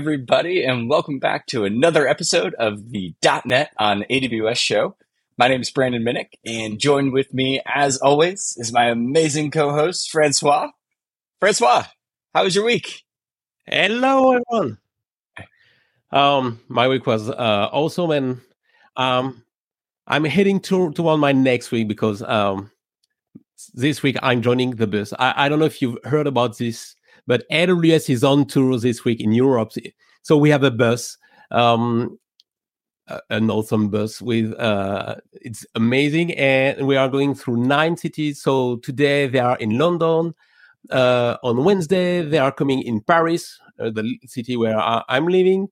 [0.00, 3.12] Everybody, and welcome back to another episode of the
[3.44, 4.96] .NET on AWS show.
[5.36, 10.10] My name is Brandon Minnick, and joined with me, as always, is my amazing co-host
[10.10, 10.70] Francois.
[11.38, 11.84] Francois,
[12.34, 13.02] how was your week?
[13.66, 14.78] Hello, everyone.
[16.10, 18.40] Um, my week was uh, awesome, and
[18.96, 19.44] um,
[20.06, 22.70] I'm heading to to on my next week because um,
[23.74, 25.12] this week I'm joining the bus.
[25.18, 26.96] I, I don't know if you've heard about this
[27.30, 29.70] but AWS is on tour this week in Europe.
[30.22, 31.16] So we have a bus,
[31.52, 32.18] um,
[33.28, 36.32] an awesome bus with, uh, it's amazing.
[36.34, 38.42] And we are going through nine cities.
[38.42, 40.34] So today they are in London.
[40.90, 45.68] Uh, on Wednesday, they are coming in Paris, uh, the city where I, am living.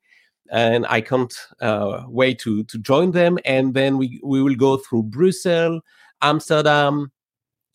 [0.53, 3.37] And I can't uh, wait to, to join them.
[3.45, 5.83] And then we, we will go through Brussels,
[6.23, 7.11] Amsterdam,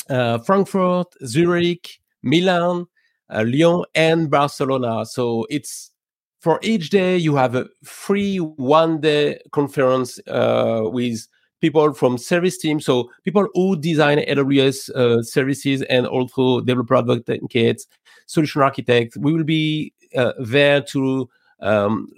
[0.10, 2.88] uh, Frankfurt, Zurich, Milan,
[3.42, 5.06] Lyon and Barcelona.
[5.06, 5.92] So it's
[6.40, 11.28] for each day you have a free one day conference uh, with
[11.62, 12.86] people from service teams.
[12.86, 17.88] So people who design AWS uh, services and also developer advocates,
[18.26, 19.16] solution architects.
[19.16, 21.30] We will be uh, there to
[21.62, 22.10] um,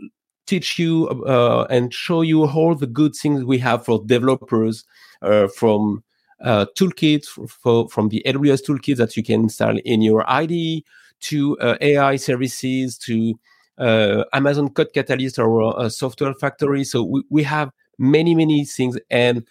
[0.47, 4.83] teach you uh, and show you all the good things we have for developers
[5.21, 6.03] uh, from
[6.43, 10.83] uh, toolkits for, from the AWS toolkit that you can install in your IDE
[11.21, 13.33] to uh, AI services to
[13.77, 16.83] uh, Amazon Code Catalyst or uh, Software Factory.
[16.83, 18.97] So we, we have many, many things.
[19.09, 19.45] And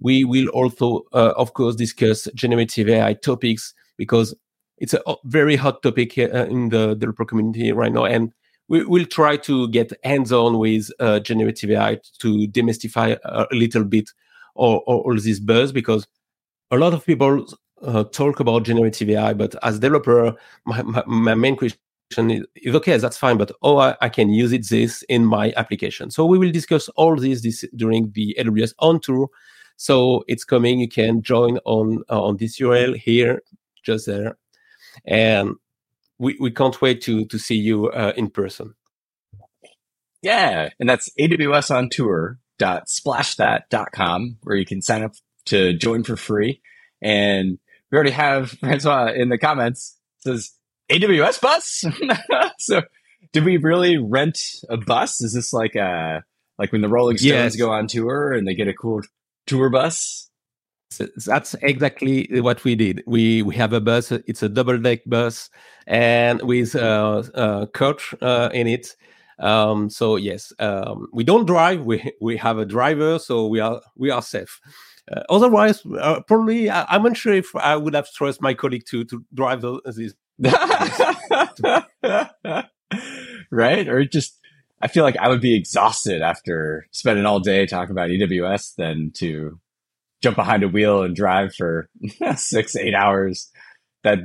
[0.00, 4.34] we will also, uh, of course, discuss generative AI topics because
[4.78, 8.04] it's a very hot topic uh, in the developer community right now.
[8.04, 8.32] And
[8.68, 13.84] we will try to get hands on with uh, generative AI to demystify a little
[13.84, 14.10] bit
[14.54, 16.06] all, all, all this buzz because
[16.70, 17.46] a lot of people
[17.82, 22.96] uh, talk about generative AI, but as developer, my, my, my main question is, okay,
[22.96, 26.10] that's fine, but oh, I, I, can use it this in my application.
[26.10, 29.28] So we will discuss all this, this during the AWS on tour.
[29.76, 30.80] So it's coming.
[30.80, 33.40] You can join on uh, on this URL here,
[33.82, 34.36] just there,
[35.06, 35.54] and
[36.18, 38.74] we, we can't wait to to see you uh, in person.
[40.20, 45.14] Yeah, and that's AWS on tour.splashthat.com where you can sign up
[45.46, 46.60] to join for free.
[47.00, 47.58] And
[47.90, 50.52] we already have Francois in the comments says
[50.90, 51.84] AWS bus.
[52.58, 52.82] so
[53.32, 55.20] did we really rent a bus?
[55.20, 56.24] Is this like a
[56.58, 57.56] like when the Rolling Stones yes.
[57.56, 59.02] go on tour and they get a cool
[59.46, 60.28] tour bus?
[60.90, 63.02] So that's exactly what we did.
[63.06, 64.10] We we have a bus.
[64.10, 65.48] It's a double deck bus,
[65.86, 68.96] and with a, a coach uh, in it.
[69.40, 71.82] Um, so yes, um, we don't drive.
[71.82, 74.60] We we have a driver, so we are we are safe.
[75.10, 79.04] Uh, otherwise, uh, probably I, am unsure if I would have trust my colleague to
[79.04, 79.64] to drive
[79.96, 80.14] these.
[83.50, 84.38] right, or just
[84.80, 89.10] I feel like I would be exhausted after spending all day talking about AWS than
[89.16, 89.58] to
[90.22, 91.88] jump behind a wheel and drive for
[92.36, 93.50] six eight hours.
[94.04, 94.18] That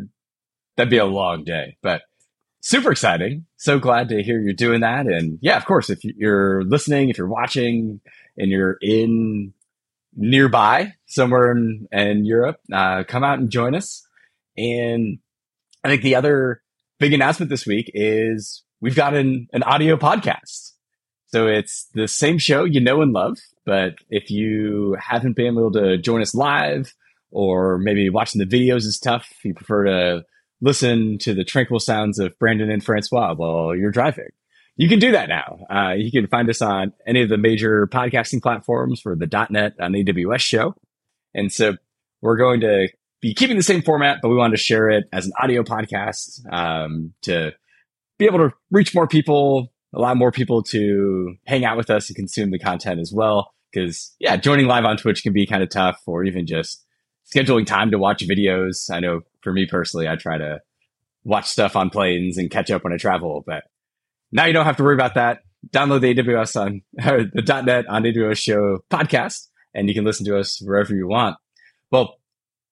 [0.78, 2.02] that'd be a long day, but
[2.66, 3.46] super exciting.
[3.58, 5.06] So glad to hear you're doing that.
[5.06, 8.02] And yeah, of course, if you're listening, if you're watching,
[8.38, 9.54] and you're in
[10.16, 14.06] nearby somewhere in, in Europe, uh, come out and join us.
[14.58, 15.20] And
[15.84, 16.64] I think the other
[17.00, 20.72] big announcement this week is we've got an, an audio podcast.
[21.28, 25.72] So it's the same show you know and love, but if you haven't been able
[25.74, 26.96] to join us live
[27.30, 30.26] or maybe watching the videos is tough, you prefer to
[30.62, 34.30] listen to the tranquil sounds of Brandon and Francois while you're driving
[34.78, 35.60] you can do that now.
[35.70, 39.74] Uh, you can find us on any of the major podcasting platforms for the .NET
[39.80, 40.76] on AWS show.
[41.34, 41.76] And so
[42.22, 42.90] we're going to
[43.22, 46.42] be keeping the same format, but we wanted to share it as an audio podcast
[46.52, 47.54] um, to
[48.20, 52.16] be able to reach more people, allow more people to hang out with us and
[52.16, 53.54] consume the content as well.
[53.72, 56.85] Because yeah, joining live on Twitch can be kind of tough, or even just
[57.34, 58.90] scheduling time to watch videos.
[58.92, 60.60] I know for me personally, I try to
[61.24, 63.64] watch stuff on planes and catch up when I travel, but
[64.32, 65.40] now you don't have to worry about that.
[65.70, 70.38] Download the AWS on the .NET on AWS Show podcast, and you can listen to
[70.38, 71.38] us wherever you want.
[71.92, 72.18] Well,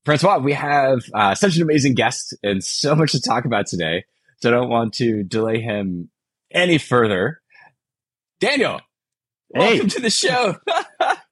[0.05, 4.03] Francois, we have uh, such an amazing guest and so much to talk about today.
[4.37, 6.09] So I don't want to delay him
[6.51, 7.41] any further.
[8.39, 8.81] Daniel,
[9.53, 9.59] hey.
[9.69, 10.57] welcome to the show.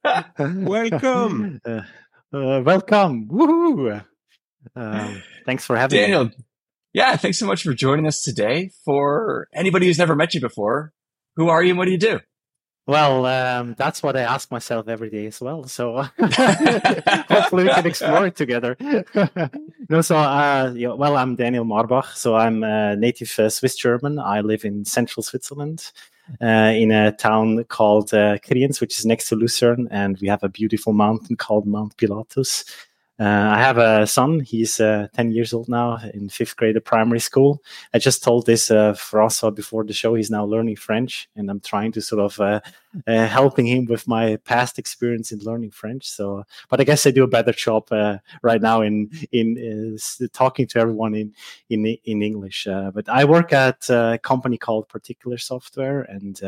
[0.40, 1.62] welcome.
[2.34, 3.28] Uh, welcome.
[3.28, 4.06] Woohoo.
[4.76, 6.30] Um, thanks for having Daniel, me.
[6.30, 6.46] Daniel,
[6.94, 8.72] yeah, thanks so much for joining us today.
[8.86, 10.94] For anybody who's never met you before,
[11.36, 12.20] who are you and what do you do?
[12.88, 15.66] Well, um, that's what I ask myself every day as well.
[15.66, 18.76] So hopefully we can explore it together.
[19.90, 22.16] no, so uh, yeah, well, I'm Daniel Marbach.
[22.16, 24.20] So I'm a native uh, Swiss German.
[24.20, 25.92] I live in central Switzerland.
[26.42, 30.44] Uh, in a town called uh, Kriens, which is next to Lucerne, and we have
[30.44, 32.66] a beautiful mountain called Mount Pilatus.
[33.22, 34.40] Uh, I have a son.
[34.40, 37.62] He's uh, 10 years old now in fifth grade at primary school.
[37.94, 40.16] I just told this uh, François before the show.
[40.16, 42.62] He's now learning French, and I'm trying to sort of uh,
[43.06, 46.08] helping him with my past experience in learning French.
[46.08, 47.90] So, but I guess I do a better job
[48.42, 50.00] right now in in
[50.34, 51.32] talking to everyone in
[51.70, 52.66] in in English.
[52.66, 56.42] But I work at a company called Particular Software, and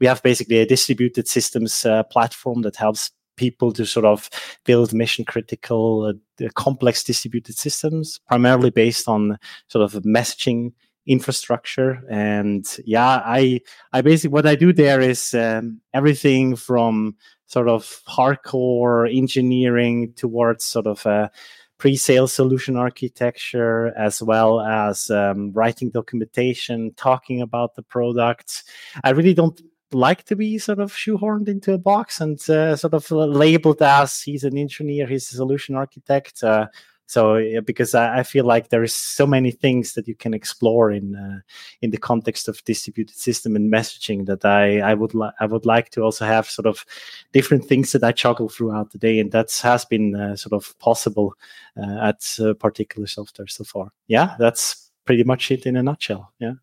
[0.00, 4.28] we have basically a distributed systems platform that helps people to sort of
[4.64, 9.38] build mission critical, uh, complex distributed systems, primarily based on
[9.68, 10.72] sort of messaging
[11.06, 12.02] infrastructure.
[12.10, 13.60] And yeah, I,
[13.92, 17.16] I basically, what I do there is um, everything from
[17.46, 21.30] sort of hardcore engineering towards sort of a
[21.78, 28.64] pre-sale solution architecture, as well as um, writing documentation, talking about the product.
[29.04, 29.60] I really don't
[29.92, 34.20] like to be sort of shoehorned into a box and uh, sort of labeled as
[34.20, 36.42] he's an engineer, he's a solution architect.
[36.42, 36.66] Uh,
[37.08, 41.14] so because I, feel like there is so many things that you can explore in
[41.14, 41.38] uh,
[41.80, 45.66] in the context of distributed system and messaging that I I would li- I would
[45.66, 46.84] like to also have sort of
[47.32, 50.76] different things that I juggle throughout the day, and that has been uh, sort of
[50.80, 51.34] possible
[51.76, 53.92] uh, at particular software so far.
[54.08, 56.32] Yeah, that's pretty much it in a nutshell.
[56.40, 56.54] Yeah.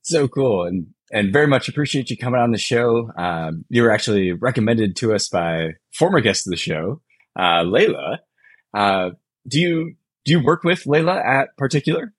[0.00, 0.64] So cool.
[0.64, 3.10] And and very much appreciate you coming on the show.
[3.16, 7.00] Um, you were actually recommended to us by former guest of the show,
[7.38, 8.20] uh, Laila.
[8.72, 9.10] Uh,
[9.46, 12.12] do you do you work with Laila at Particular?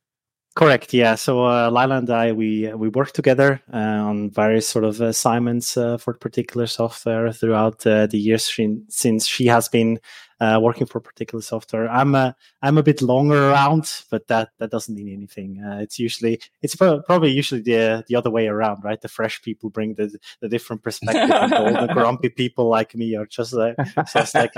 [0.56, 0.94] Correct.
[0.94, 1.16] Yeah.
[1.16, 5.76] So uh, Laila and I, we we work together uh, on various sort of assignments
[5.76, 10.00] uh, for particular software throughout uh, the years she, since she has been
[10.40, 11.90] uh, working for a particular software.
[11.90, 15.64] I'm a I'm a bit longer around, but that that doesn't mean anything.
[15.64, 19.00] Uh, it's usually it's probably usually the the other way around, right?
[19.00, 23.26] The fresh people bring the the different perspective, and the grumpy people like me are
[23.26, 23.76] just like
[24.12, 24.54] just like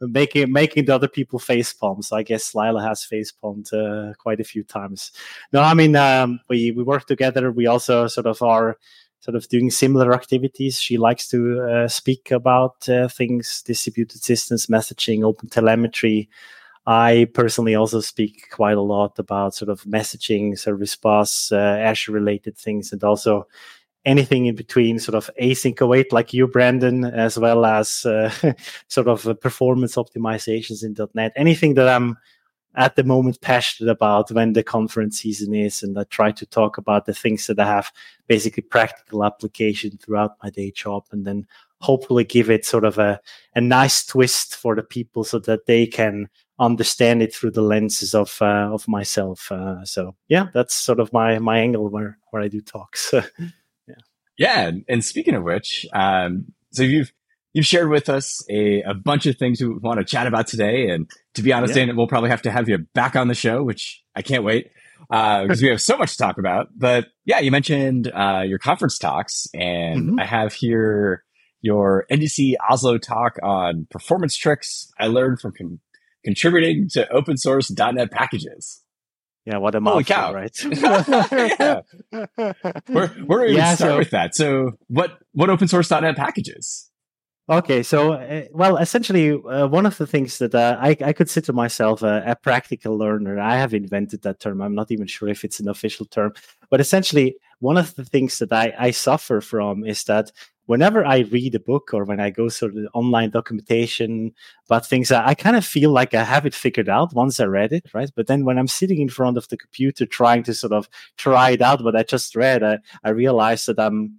[0.00, 2.02] making making the other people face palm.
[2.02, 3.70] So I guess Laila has face palmed
[4.18, 5.12] quite a few times.
[5.52, 7.50] No, I mean, um, we we work together.
[7.50, 8.76] We also sort of are
[9.24, 10.78] sort of doing similar activities.
[10.78, 16.28] She likes to uh, speak about uh, things, distributed systems, messaging, open telemetry.
[16.86, 22.12] I personally also speak quite a lot about sort of messaging, service bus, uh, Azure
[22.12, 23.46] related things, and also
[24.04, 28.30] anything in between sort of async await like you, Brandon, as well as uh,
[28.88, 31.32] sort of performance optimizations in .NET.
[31.34, 32.18] Anything that I'm
[32.76, 36.78] at the moment passionate about when the conference season is and I try to talk
[36.78, 37.92] about the things that I have
[38.26, 41.46] basically practical application throughout my day job and then
[41.80, 43.20] hopefully give it sort of a,
[43.54, 46.28] a nice twist for the people so that they can
[46.58, 49.50] understand it through the lenses of uh, of myself.
[49.50, 53.14] Uh, so yeah that's sort of my my angle where where I do talks.
[53.86, 53.94] Yeah.
[54.38, 57.12] Yeah and speaking of which um so you've
[57.54, 60.90] you've shared with us a, a bunch of things we want to chat about today.
[60.90, 61.86] And to be honest, yeah.
[61.86, 64.70] Dan, we'll probably have to have you back on the show, which I can't wait
[65.08, 66.68] because uh, we have so much to talk about.
[66.76, 70.20] But yeah, you mentioned uh, your conference talks, and mm-hmm.
[70.20, 71.24] I have here
[71.60, 75.80] your NDC Oslo talk on performance tricks I learned from con-
[76.24, 78.82] contributing to open source .NET packages.
[79.46, 80.32] Yeah, what a Holy cow.
[80.32, 80.58] right?
[80.64, 81.80] yeah.
[82.86, 84.34] Where, where do we yeah, start so, with that?
[84.34, 86.90] So, what what open source .NET packages?
[87.46, 91.52] Okay, so uh, well, essentially, uh, one of the things that uh, I, I consider
[91.52, 93.38] myself a, a, practical learner.
[93.38, 94.62] I have invented that term.
[94.62, 96.32] I'm not even sure if it's an official term,
[96.70, 100.32] but essentially, one of the things that I, I suffer from is that
[100.64, 104.32] whenever I read a book or when I go through the online documentation
[104.66, 107.44] about things, I, I kind of feel like I have it figured out once I
[107.44, 108.10] read it, right?
[108.16, 111.50] But then when I'm sitting in front of the computer trying to sort of try
[111.50, 114.18] it out, what I just read, I, I realize that I'm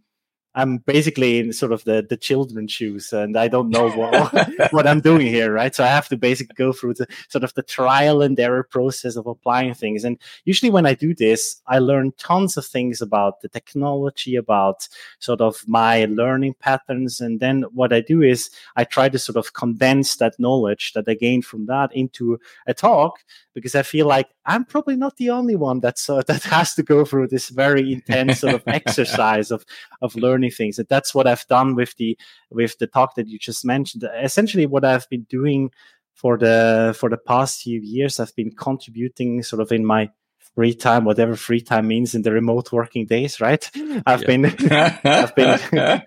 [0.55, 4.87] I'm basically in sort of the the children's shoes, and I don't know what what
[4.87, 5.75] I'm doing here, right?
[5.75, 9.17] So I have to basically go through the sort of the trial and error process
[9.17, 10.03] of applying things.
[10.03, 14.87] And usually, when I do this, I learn tons of things about the technology, about
[15.19, 19.35] sort of my learning patterns, and then what I do is I try to sort
[19.35, 23.19] of condense that knowledge that I gained from that into a talk
[23.53, 26.83] because I feel like I'm probably not the only one that's uh, that has to
[26.83, 29.65] go through this very intense sort of exercise of
[30.01, 30.77] of learning things.
[30.77, 32.17] That that's what I've done with the
[32.49, 34.07] with the talk that you just mentioned.
[34.21, 35.71] Essentially, what I've been doing
[36.13, 40.09] for the for the past few years, I've been contributing sort of in my
[40.55, 43.69] free time, whatever free time means in the remote working days, right?
[44.05, 45.59] I've been I've been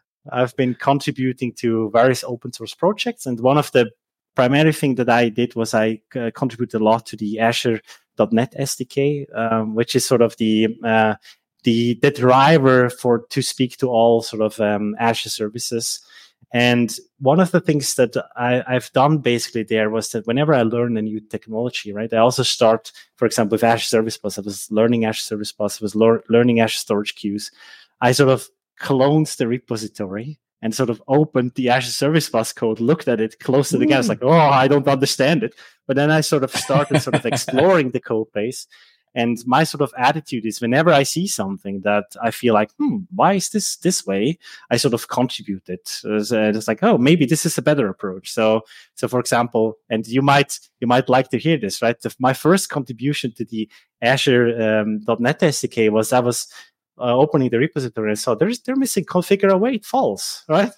[0.32, 3.90] I've been contributing to various open source projects, and one of the
[4.34, 9.26] primary thing that I did was I uh, contributed a lot to the Azure.NET SDK,
[9.34, 11.14] um, which is sort of the uh,
[11.64, 16.00] the the driver for to speak to all sort of um, Azure services.
[16.52, 20.62] And one of the things that I, have done basically there was that whenever I
[20.62, 24.38] learn a new technology, right, I also start, for example, with Azure Service Bus.
[24.38, 25.82] I was learning Azure Service Bus.
[25.82, 27.50] I was learning Azure Storage Queues.
[28.00, 28.48] I sort of
[28.80, 33.40] cloned the repository and sort of opened the Azure Service Bus code, looked at it,
[33.40, 33.96] closed it again.
[33.96, 35.54] I was like, oh, I don't understand it.
[35.88, 38.68] But then I sort of started sort of exploring the code base
[39.14, 42.98] and my sort of attitude is whenever I see something that I feel like, hmm,
[43.14, 44.38] why is this this way?
[44.70, 46.00] I sort of contribute it.
[46.04, 48.32] It's, uh, it's like, oh, maybe this is a better approach.
[48.32, 48.62] So,
[48.94, 51.96] so for example, and you might you might like to hear this, right?
[52.18, 53.68] My first contribution to the
[54.02, 56.48] Azure um, .NET SDK was I was
[56.98, 60.72] uh, opening the repository and saw there's they're missing configure await false, right?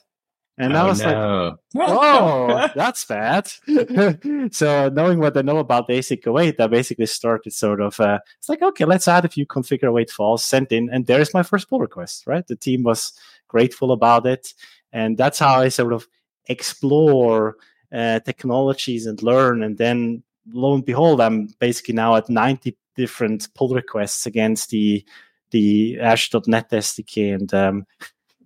[0.58, 1.58] And oh, I was no.
[1.74, 3.46] like, oh, that's bad.
[4.52, 8.48] so knowing what I know about async await, I basically started sort of, uh, it's
[8.48, 10.88] like, okay, let's add a few configure await files sent in.
[10.90, 12.46] And there's my first pull request, right?
[12.46, 13.12] The team was
[13.48, 14.54] grateful about it.
[14.92, 16.08] And that's how I sort of
[16.46, 17.56] explore
[17.92, 19.62] uh, technologies and learn.
[19.62, 25.04] And then lo and behold, I'm basically now at 90 different pull requests against the,
[25.50, 27.34] the Azure.NET SDK.
[27.34, 27.86] And, um,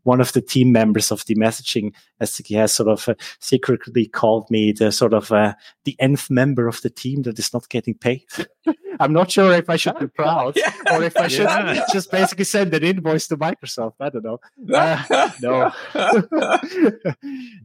[0.02, 4.50] one of the team members of the messaging SDK has sort of uh, secretly called
[4.50, 5.54] me the sort of uh,
[5.84, 8.24] the nth member of the team that is not getting paid.
[9.00, 10.74] I'm not sure if I should be proud yeah.
[10.92, 11.86] or if I should yeah.
[11.92, 13.94] just basically send an invoice to Microsoft.
[14.00, 14.40] I don't know.
[14.72, 15.72] Uh, no,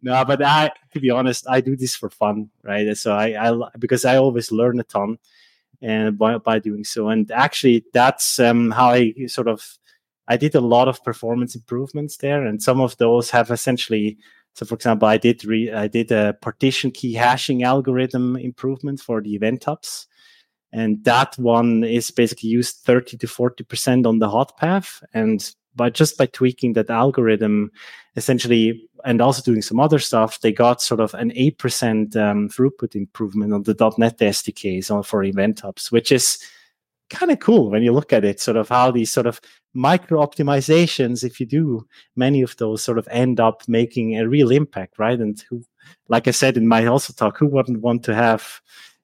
[0.01, 2.95] no, but I, to be honest, I do this for fun, right?
[2.97, 5.17] So I, I because I always learn a ton
[5.81, 7.09] and by, by doing so.
[7.09, 9.77] And actually, that's um, how I sort of
[10.27, 14.17] I did a lot of performance improvements there, and some of those have essentially.
[14.53, 19.21] So, for example, I did re, I did a partition key hashing algorithm improvement for
[19.21, 20.07] the event hubs,
[20.71, 25.53] and that one is basically used thirty to forty percent on the hot path, and
[25.75, 27.69] by just by tweaking that algorithm,
[28.15, 32.49] essentially, and also doing some other stuff, they got sort of an eight percent um,
[32.49, 36.39] throughput improvement on the .NET SDKs on, for event hubs, which is
[37.09, 39.39] kind of cool when you look at it, sort of how these sort of
[39.73, 44.51] micro optimizations, if you do many of those, sort of end up making a real
[44.51, 45.19] impact, right?
[45.19, 45.63] And who,
[46.07, 48.61] like I said in my also talk, who wouldn't want to have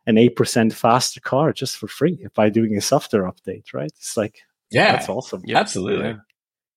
[0.08, 3.92] an 8% faster car just for free by doing a software update, right?
[3.98, 4.40] It's like,
[4.72, 5.44] yeah, that's awesome.
[5.46, 6.18] Yeah, absolutely.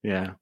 [0.03, 0.33] Yeah.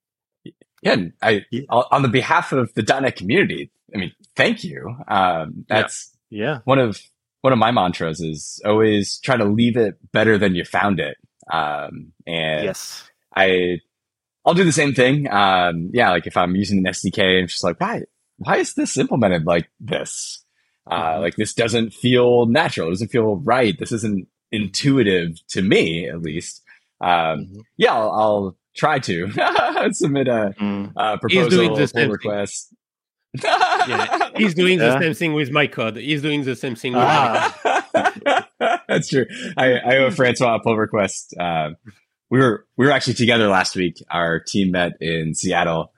[0.82, 0.96] Yeah.
[1.22, 1.62] I, yeah.
[1.70, 4.96] on the behalf of the .NET community, I mean, thank you.
[5.06, 6.44] Um, that's yeah.
[6.44, 6.58] yeah.
[6.64, 7.00] one of
[7.42, 11.16] one of my mantras is always try to leave it better than you found it.
[11.52, 13.80] Um, and yes, I,
[14.46, 15.30] I'll do the same thing.
[15.30, 18.02] Um, yeah, like if I'm using an SDK and just like, why,
[18.38, 20.44] why is this implemented like this?
[20.90, 21.22] Uh, mm-hmm.
[21.22, 22.88] like this doesn't feel natural.
[22.88, 23.78] It doesn't feel right.
[23.78, 26.62] This isn't intuitive to me, at least.
[27.00, 27.60] Um, mm-hmm.
[27.76, 29.30] yeah, I'll, I'll, try to
[29.92, 30.90] submit a, mm.
[30.96, 32.72] a proposal, pull request
[33.34, 35.96] yeah, he's doing the same thing with my code.
[35.96, 36.94] He's doing the same thing.
[36.96, 38.46] Ah.
[38.88, 39.26] That's true.
[39.56, 41.34] I, I owe Francois a pull request.
[41.38, 41.70] Uh,
[42.30, 44.02] we were we were actually together last week.
[44.10, 45.92] Our team met in Seattle,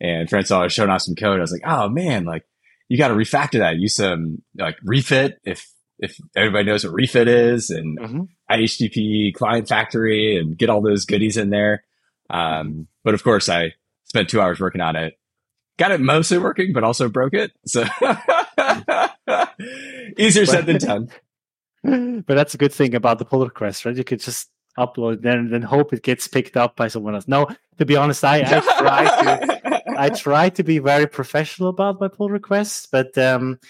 [0.00, 1.38] and Francois was showing off some code.
[1.38, 2.44] I was like, "Oh man, like
[2.88, 3.76] you got to refactor that.
[3.76, 8.20] Use some like refit if if everybody knows what refit is, and mm-hmm.
[8.50, 11.84] IHTTP client factory, and get all those goodies in there."
[12.30, 13.72] Um, but of course, I
[14.04, 15.18] spent two hours working on it
[15.78, 17.52] got it mostly working, but also broke it.
[17.66, 17.82] So
[20.18, 21.10] easier said than done.
[22.26, 23.94] But that's a good thing about the pull request, right?
[23.94, 27.28] You could just upload then then hope it gets picked up by someone else.
[27.28, 27.46] No,
[27.78, 32.08] to be honest, I, I try to I try to be very professional about my
[32.08, 33.60] pull requests, but um,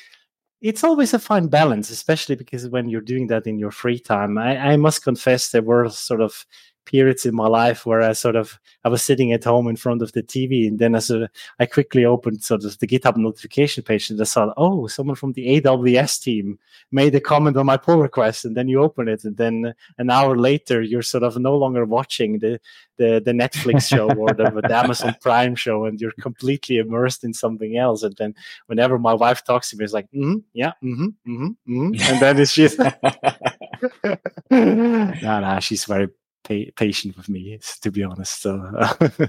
[0.61, 4.38] it's always a fine balance, especially because when you're doing that in your free time.
[4.38, 6.46] I, I must confess there were sort of
[6.84, 10.02] periods in my life where I sort of I was sitting at home in front
[10.02, 13.16] of the TV, and then I sort of, I quickly opened sort of the GitHub
[13.16, 16.58] notification page, and I saw, oh, someone from the AWS team
[16.92, 20.10] made a comment on my pull request, and then you open it, and then an
[20.10, 22.60] hour later, you're sort of no longer watching the
[22.96, 27.34] the, the Netflix show or the, the Amazon Prime show, and you're completely immersed in
[27.34, 28.02] something else.
[28.02, 28.34] And then
[28.66, 32.12] whenever my wife talks to me, it's like, mm-hmm, yeah, mm-hmm, mm-hmm, mm-hmm.
[32.12, 32.78] and then it's just.
[34.50, 36.08] no, no, she's very
[36.44, 38.42] pa- patient with me, to be honest.
[38.42, 38.62] So,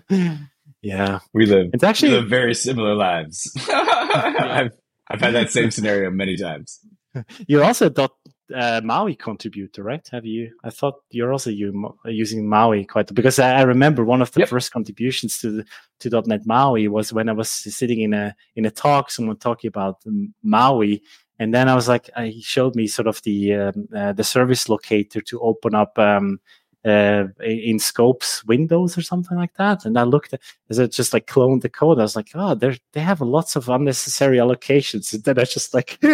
[0.81, 1.72] yeah, we live.
[1.74, 3.51] It's actually live very similar lives.
[3.72, 4.72] I've
[5.10, 6.79] I've had that same scenario many times.
[7.48, 8.10] You're also a
[8.53, 10.07] uh, Maui contributor, right?
[10.12, 10.51] Have you?
[10.63, 14.41] I thought you're also you, using Maui quite because I, I remember one of the
[14.41, 14.50] yep.
[14.50, 15.63] first contributions to
[16.01, 19.67] to .NET Maui was when I was sitting in a in a talk, someone talking
[19.67, 19.98] about
[20.43, 21.01] Maui,
[21.39, 24.69] and then I was like, he showed me sort of the um, uh, the service
[24.69, 25.98] locator to open up.
[25.98, 26.39] Um,
[26.86, 29.86] uh, in scopes windows or something like that.
[29.86, 32.56] And i looked at is it just like clone the code i was like oh
[32.56, 35.13] they they have lots of unnecessary allocations.
[35.13, 36.00] And then i just like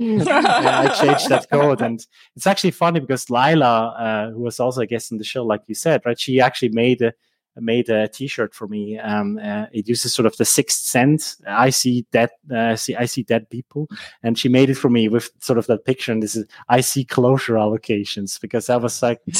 [0.00, 4.86] I changed that code, and it's actually funny because Laila, uh, who was also a
[4.86, 6.18] guest on the show, like you said, right?
[6.18, 7.12] She actually made a
[7.56, 8.98] made a T-shirt for me.
[8.98, 11.40] Um, uh, it uses sort of the sixth sense.
[11.46, 13.88] I see dead, uh, see, I see dead people,
[14.22, 16.12] and she made it for me with sort of that picture.
[16.12, 19.20] And this is I see closure allocations because I was like,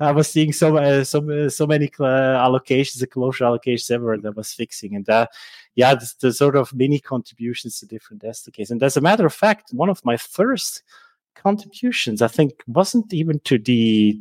[0.00, 2.02] I was seeing so uh, so uh, so many uh,
[2.44, 5.26] allocations, the closure allocations everywhere that was fixing, and uh,
[5.76, 8.70] yeah, the, the sort of mini contributions to different SDKs.
[8.70, 10.82] And as a matter of fact, one of my first
[11.34, 14.18] contributions, I think, wasn't even to the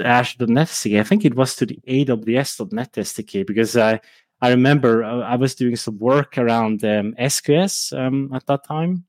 [0.00, 1.00] Azure.NET SDK.
[1.00, 4.00] I think it was to the AWS.NET SDK because I
[4.40, 9.04] I remember uh, I was doing some work around um, SQS um, at that time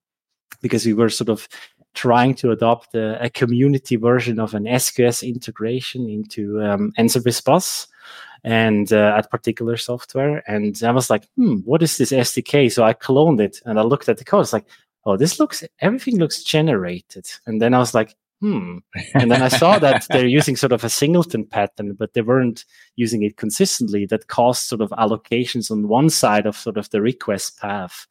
[0.61, 1.47] because we were sort of
[1.93, 7.87] trying to adopt a, a community version of an SQS integration into um, NServiceBus
[8.43, 10.43] and uh, at particular software.
[10.47, 12.71] And I was like, hmm, what is this SDK?
[12.71, 14.41] So I cloned it and I looked at the code.
[14.41, 14.67] It's like,
[15.05, 17.29] oh, this looks, everything looks generated.
[17.45, 18.77] And then I was like, hmm.
[19.13, 22.65] And then I saw that they're using sort of a singleton pattern, but they weren't
[22.95, 24.05] using it consistently.
[24.05, 28.07] That caused sort of allocations on one side of sort of the request path.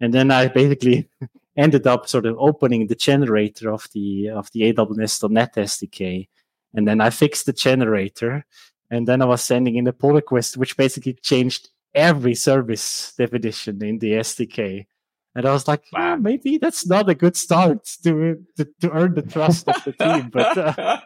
[0.00, 1.08] And then I basically
[1.56, 6.28] ended up sort of opening the generator of the of the AWS.NET SDK.
[6.74, 8.44] And then I fixed the generator.
[8.90, 13.82] And then I was sending in a pull request, which basically changed every service definition
[13.82, 14.86] in the SDK.
[15.34, 16.16] And I was like, wow.
[16.16, 20.30] maybe that's not a good start to to, to earn the trust of the team.
[20.30, 21.00] But uh...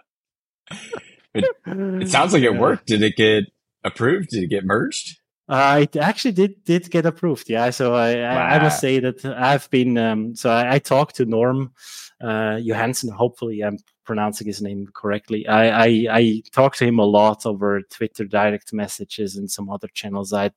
[1.35, 2.87] it, it, sounds like it worked.
[2.87, 3.45] Did it get
[3.85, 4.31] approved?
[4.31, 5.19] Did it get merged?
[5.49, 7.49] Uh, it actually did did get approved.
[7.49, 7.71] Yeah.
[7.71, 8.31] So I wow.
[8.31, 11.73] I, I, must say that I've been um, so I, I, talked to Norm
[12.21, 13.11] uh, Johanson.
[13.11, 15.47] Hopefully, I'm pronouncing his name correctly.
[15.47, 19.89] I, I I talked to him a lot over Twitter direct messages and some other
[19.95, 20.33] channels.
[20.33, 20.55] I'd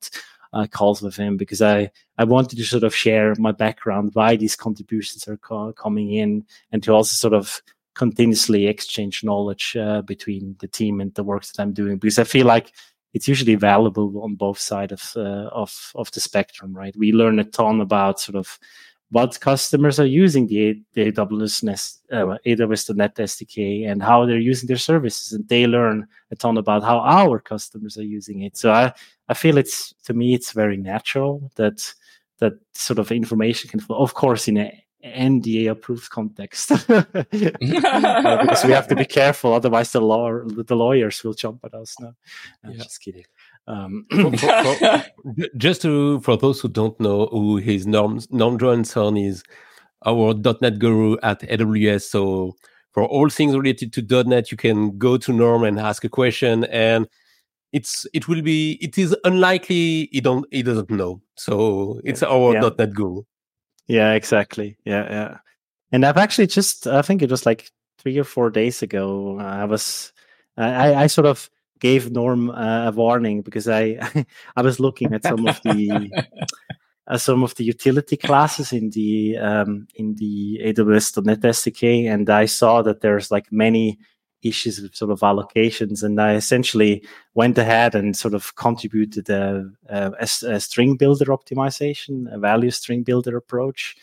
[0.53, 4.35] uh, calls with him because I, I wanted to sort of share my background, why
[4.35, 7.61] these contributions are co- coming in, and to also sort of
[7.95, 12.23] continuously exchange knowledge uh, between the team and the work that I'm doing because I
[12.23, 12.71] feel like
[13.13, 16.95] it's usually valuable on both sides of uh, of of the spectrum, right?
[16.95, 18.59] We learn a ton about sort of
[19.11, 24.37] what customers are using the, the AWS, Nest, uh, AWS Net SDK and how they're
[24.37, 28.55] using their services, and they learn a ton about how our customers are using it.
[28.55, 28.93] So I,
[29.27, 31.93] I feel it's to me it's very natural that
[32.37, 33.97] that sort of information can flow.
[33.97, 39.91] Of course, in a NDA approved context, uh, because we have to be careful, otherwise
[39.91, 41.95] the law the lawyers will jump at us.
[41.99, 42.13] No,
[42.63, 42.83] I'm yeah.
[42.83, 43.25] just kidding.
[43.69, 45.05] Um, for, for,
[45.55, 49.43] just to for those who don't know who his Norm Norm Johanson is,
[50.05, 52.01] our .NET guru at AWS.
[52.09, 52.55] So
[52.91, 56.63] for all things related to .NET, you can go to Norm and ask a question,
[56.65, 57.07] and
[57.71, 61.21] it's it will be it is unlikely he don't he doesn't know.
[61.37, 62.69] So it's our yeah.
[62.75, 63.21] .NET guru.
[63.87, 64.77] Yeah, exactly.
[64.83, 65.37] Yeah, yeah.
[65.91, 69.37] And I've actually just I think it was like three or four days ago.
[69.39, 70.11] I was
[70.57, 73.99] I, I sort of gave Norm uh, a warning because I
[74.55, 76.11] I was looking at some of the
[77.07, 82.45] uh, some of the utility classes in the um, in the AWS.NET SDK, and I
[82.45, 83.99] saw that there's like many
[84.41, 89.69] issues with sort of allocations, and I essentially went ahead and sort of contributed a,
[89.89, 90.13] a,
[90.47, 93.95] a string builder optimization, a value string builder approach,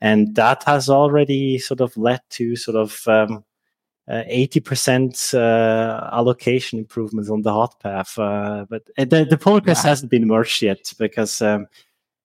[0.00, 3.44] and that has already sort of led to sort of um,
[4.08, 8.18] 80% uh, allocation improvements on the hot path.
[8.18, 9.90] Uh, but the, the pull request yeah.
[9.90, 11.66] hasn't been merged yet because, um,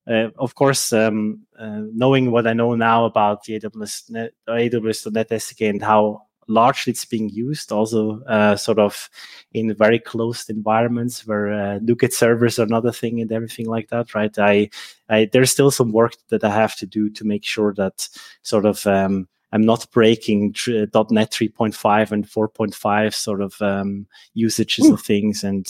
[0.10, 5.12] uh, of course, um, uh, knowing what I know now about the AWS, Net, AWS
[5.12, 9.10] Net SDK and how largely it's being used also uh, sort of
[9.54, 13.90] in very closed environments where uh, NuGet servers are not a thing and everything like
[13.90, 14.38] that, right?
[14.38, 14.70] I,
[15.10, 18.10] I, there's still some work that I have to do to make sure that
[18.42, 24.86] sort of, um, I'm not breaking tr- .NET 3.5 and 4.5 sort of um, usages
[24.86, 24.94] Ooh.
[24.94, 25.44] of things.
[25.44, 25.68] And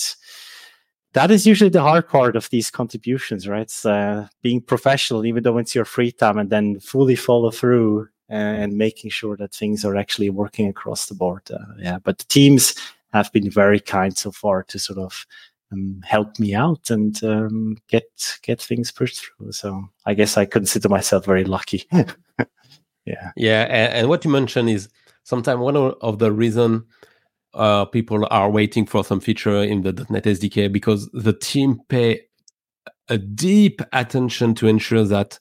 [1.13, 3.61] that is usually the hard part of these contributions, right?
[3.61, 8.09] It's, uh, being professional, even though it's your free time, and then fully follow through
[8.29, 11.49] uh, and making sure that things are actually working across the board.
[11.51, 12.75] Uh, yeah, but the teams
[13.13, 15.25] have been very kind so far to sort of
[15.71, 19.51] um, help me out and um, get get things pushed through.
[19.51, 21.85] So I guess I consider myself very lucky.
[23.09, 23.31] Yeah.
[23.35, 24.87] Yeah, and, and what you mentioned is
[25.23, 26.85] sometimes one of the reason
[27.53, 32.21] uh, people are waiting for some feature in the .NET SDK because the team pay
[33.07, 35.39] a deep attention to ensure that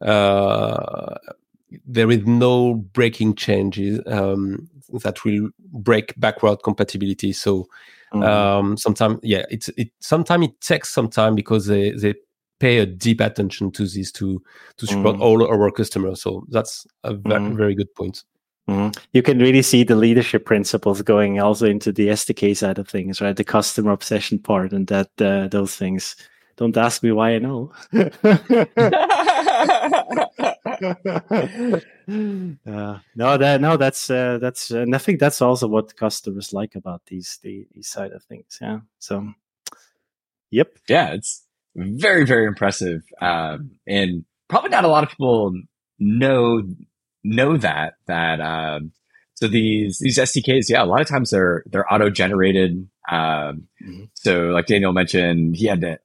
[0.00, 1.16] uh,
[1.86, 4.68] there is no breaking changes um,
[5.02, 7.32] that will break backward compatibility.
[7.32, 7.66] So
[8.14, 8.22] mm-hmm.
[8.22, 9.90] um, sometimes, yeah, it's it.
[10.00, 12.14] Sometimes it takes some time because they they
[12.60, 14.40] pay a deep attention to this to
[14.76, 15.20] to support mm.
[15.20, 16.22] all our customers.
[16.22, 17.56] So that's a very, mm.
[17.56, 18.22] very good point.
[18.68, 18.96] Mm.
[19.12, 23.20] You can really see the leadership principles going also into the SDK side of things,
[23.20, 23.34] right?
[23.34, 26.14] The customer obsession part and that uh, those things.
[26.56, 27.72] Don't ask me why I know.
[27.92, 28.18] uh,
[33.16, 37.00] no, that no, that's uh, that's, and I think that's also what customers like about
[37.06, 38.58] these the, these side of things.
[38.60, 38.80] Yeah.
[38.98, 39.32] So,
[40.50, 40.76] yep.
[40.86, 45.52] Yeah, it's very very impressive, um, and probably not a lot of people
[45.98, 46.62] know
[47.22, 48.92] know that that um,
[49.34, 52.88] so these these SDKs, yeah, a lot of times they're they're auto generated.
[53.08, 54.04] Um, mm-hmm.
[54.14, 55.98] So like Daniel mentioned, he had to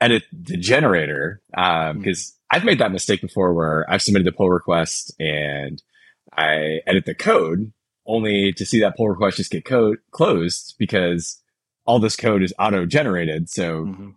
[0.00, 2.56] edit the generator because um, mm-hmm.
[2.56, 5.82] I've made that mistake before where I've submitted the pull request and
[6.32, 7.72] I edit the code
[8.06, 11.42] only to see that pull request just get code closed because
[11.84, 13.50] all this code is auto generated.
[13.50, 14.10] So mm-hmm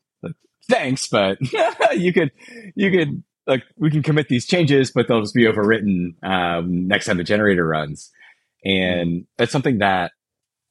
[0.69, 1.37] thanks, but
[1.93, 2.31] you could,
[2.75, 7.05] you could, like, we can commit these changes, but they'll just be overwritten, um, next
[7.05, 8.11] time the generator runs.
[8.63, 10.11] And that's something that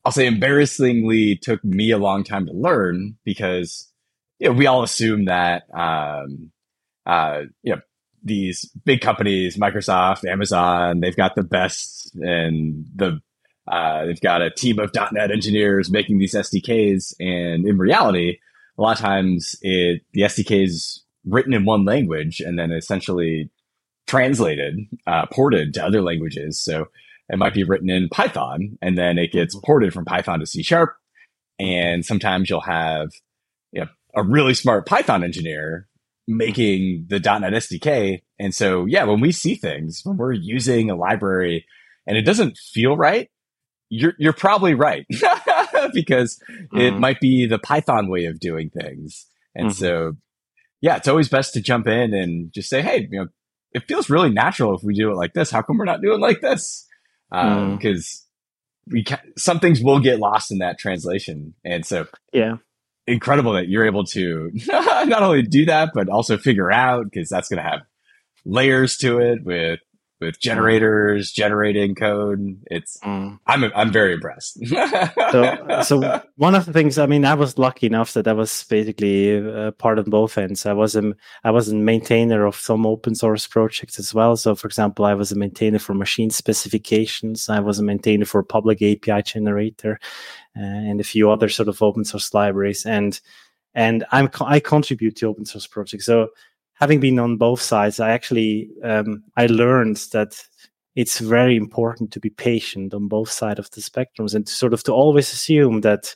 [0.04, 3.90] I'll say embarrassingly took me a long time to learn because,
[4.38, 6.52] you know, we all assume that, um,
[7.04, 7.80] uh, you know,
[8.22, 13.20] these big companies, Microsoft, Amazon, they've got the best and the,
[13.66, 17.14] uh, they've got a team of .NET engineers making these SDKs.
[17.20, 18.38] And in reality,
[18.80, 23.50] a lot of times it the SDK is written in one language and then essentially
[24.06, 26.58] translated, uh, ported to other languages.
[26.58, 26.86] So
[27.28, 29.66] it might be written in Python and then it gets mm-hmm.
[29.66, 30.94] ported from Python to C sharp.
[31.58, 33.10] And sometimes you'll have
[33.70, 35.86] you know, a really smart Python engineer
[36.26, 38.22] making the .NET SDK.
[38.38, 41.66] And so, yeah, when we see things, when we're using a library
[42.06, 43.30] and it doesn't feel right,
[43.90, 45.04] you're you're probably right
[45.94, 46.78] because mm-hmm.
[46.78, 49.26] it might be the Python way of doing things.
[49.54, 49.78] And mm-hmm.
[49.78, 50.16] so,
[50.80, 53.26] yeah, it's always best to jump in and just say, hey, you know,
[53.72, 55.50] it feels really natural if we do it like this.
[55.50, 56.86] How come we're not doing like this?
[57.30, 58.20] Because um, mm.
[58.88, 62.56] we ca- some things will get lost in that translation, and so yeah,
[63.06, 67.48] incredible that you're able to not only do that but also figure out because that's
[67.48, 67.80] going to have
[68.44, 69.80] layers to it with
[70.20, 72.60] with generators generating code.
[72.66, 73.38] It's mm.
[73.46, 74.58] I'm I'm very impressed.
[74.66, 78.64] so, so one of the things I mean, I was lucky enough that I was
[78.64, 80.66] basically uh, part of both ends.
[80.66, 84.36] I was a I was a maintainer of some open source projects as well.
[84.36, 87.48] So, for example, I was a maintainer for machine specifications.
[87.48, 89.98] I was a maintainer for public API generator,
[90.56, 92.84] uh, and a few other sort of open source libraries.
[92.84, 93.18] And
[93.74, 96.06] and I'm I contribute to open source projects.
[96.06, 96.28] So
[96.80, 100.42] having been on both sides, I actually um, I learned that
[100.96, 104.82] it's very important to be patient on both sides of the spectrums and sort of
[104.84, 106.14] to always assume that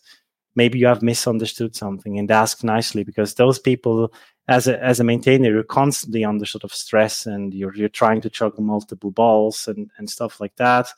[0.57, 4.13] maybe you have misunderstood something and ask nicely because those people
[4.49, 8.21] as a as a maintainer you're constantly under sort of stress and you're you're trying
[8.21, 10.89] to juggle multiple balls and and stuff like that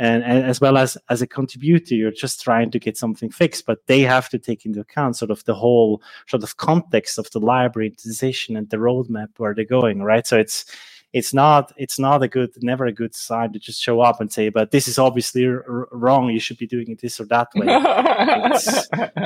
[0.00, 3.66] and, and, as well as as a contributor you're just trying to get something fixed
[3.66, 7.30] but they have to take into account sort of the whole sort of context of
[7.32, 10.26] the library decision and the roadmap where they're going right?
[10.26, 10.66] So it's
[11.12, 14.32] it's not it's not a good never a good sign to just show up and
[14.32, 16.30] say but this is obviously r- wrong.
[16.30, 17.68] You should be doing it this or that way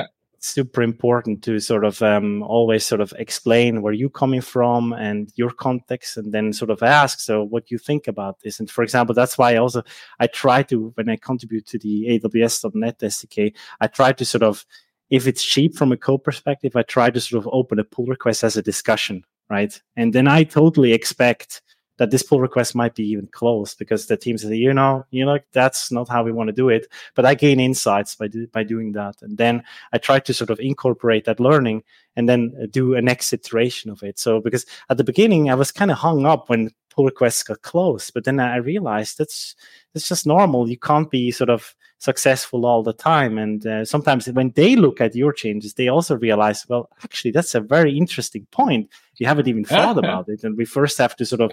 [0.45, 5.31] super important to sort of um, always sort of explain where you're coming from and
[5.35, 8.59] your context and then sort of ask so what you think about this.
[8.59, 9.83] And for example that's why i also
[10.19, 14.65] i try to when i contribute to the aws.net sdk i try to sort of
[15.09, 18.05] if it's cheap from a code perspective i try to sort of open a pull
[18.05, 19.79] request as a discussion right?
[19.95, 21.61] And then i totally expect
[21.97, 25.25] that this pull request might be even closed because the team says, you know, you
[25.25, 26.87] know, that's not how we want to do it.
[27.15, 30.49] But I gain insights by do, by doing that, and then I try to sort
[30.49, 31.83] of incorporate that learning
[32.15, 34.19] and then uh, do a next iteration of it.
[34.19, 37.61] So because at the beginning I was kind of hung up when pull requests got
[37.61, 39.55] closed, but then I realized that's
[39.93, 40.69] that's just normal.
[40.69, 43.37] You can't be sort of successful all the time.
[43.37, 47.55] And uh, sometimes when they look at your changes, they also realize, well, actually, that's
[47.55, 48.89] a very interesting point.
[49.15, 50.43] You haven't even thought about it.
[50.43, 51.51] And we first have to sort of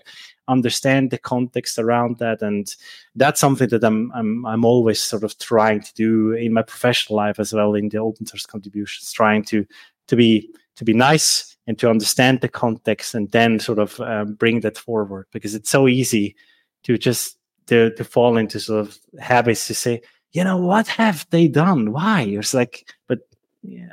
[0.48, 2.42] understand the context around that.
[2.42, 2.74] And
[3.14, 7.16] that's something that I'm, I'm, I'm always sort of trying to do in my professional
[7.16, 9.64] life as well in the open source contributions, trying to,
[10.08, 14.34] to be, to be nice and to understand the context and then sort of um,
[14.34, 16.34] bring that forward because it's so easy
[16.82, 21.26] to just to, to fall into sort of habits to say, you know, what have
[21.30, 21.92] they done?
[21.92, 22.22] Why?
[22.22, 23.20] It's like, but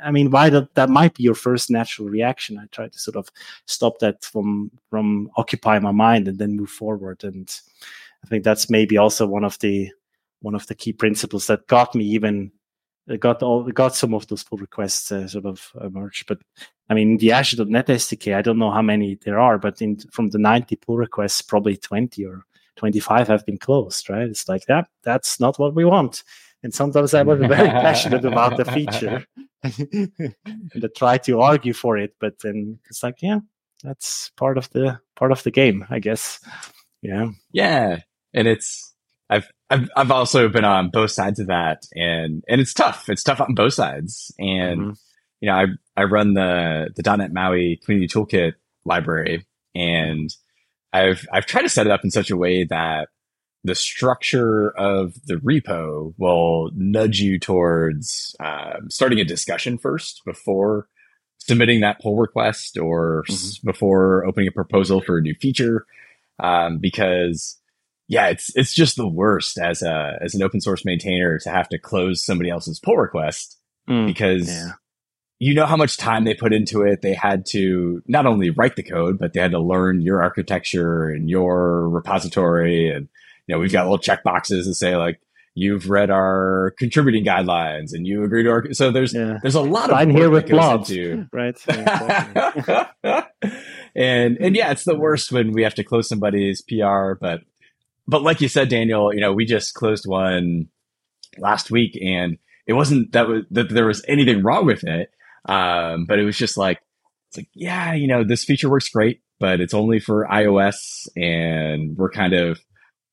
[0.02, 2.58] I mean, why that that might be your first natural reaction.
[2.58, 3.30] I try to sort of
[3.66, 7.22] stop that from from occupy my mind and then move forward.
[7.22, 7.48] And
[8.24, 9.90] I think that's maybe also one of the
[10.40, 12.50] one of the key principles that got me even
[13.18, 16.26] got all got some of those pull requests uh, sort of emerged.
[16.26, 16.38] But
[16.88, 20.30] I mean, the Azure.NET SDK, I don't know how many there are, but in from
[20.30, 22.44] the 90 pull requests, probably 20 or
[22.76, 24.28] 25 have been closed, right?
[24.28, 24.88] It's like that.
[25.02, 26.24] That's not what we want.
[26.62, 29.24] And sometimes I was very passionate about the feature
[29.62, 33.40] and I try to argue for it, but then it's like, yeah,
[33.82, 36.40] that's part of the part of the game, I guess.
[37.02, 37.28] Yeah.
[37.52, 38.00] Yeah.
[38.32, 38.89] And it's
[39.30, 43.08] I've I've I've also been on both sides of that and and it's tough.
[43.08, 44.34] It's tough on both sides.
[44.38, 44.90] And mm-hmm.
[45.40, 45.66] you know, I
[45.96, 50.34] I run the the .NET MAUI Community Toolkit library and
[50.92, 53.08] I've I've tried to set it up in such a way that
[53.62, 60.88] the structure of the repo will nudge you towards um, starting a discussion first before
[61.38, 63.34] submitting that pull request or mm-hmm.
[63.34, 65.86] s- before opening a proposal for a new feature.
[66.42, 67.59] Um, because
[68.10, 71.68] yeah, it's it's just the worst as a as an open source maintainer to have
[71.70, 74.72] to close somebody else's pull request mm, because yeah
[75.40, 77.00] you know how much time they put into it.
[77.00, 81.08] They had to not only write the code, but they had to learn your architecture
[81.08, 82.90] and your repository.
[82.90, 83.08] And,
[83.46, 85.18] you know, we've got little check boxes that say like,
[85.54, 89.38] you've read our contributing guidelines and you agree to our, so there's, yeah.
[89.40, 90.90] there's a lot of, I'm here with blobs,
[91.32, 91.58] right?
[93.94, 97.40] and, and yeah, it's the worst when we have to close somebody's PR, but,
[98.10, 100.68] but like you said, Daniel, you know, we just closed one
[101.38, 105.10] last week and it wasn't that that there was anything wrong with it
[105.44, 106.80] um, but it was just like,
[107.28, 111.96] it's like, yeah, you know, this feature works great, but it's only for iOS and
[111.96, 112.60] we're kind of,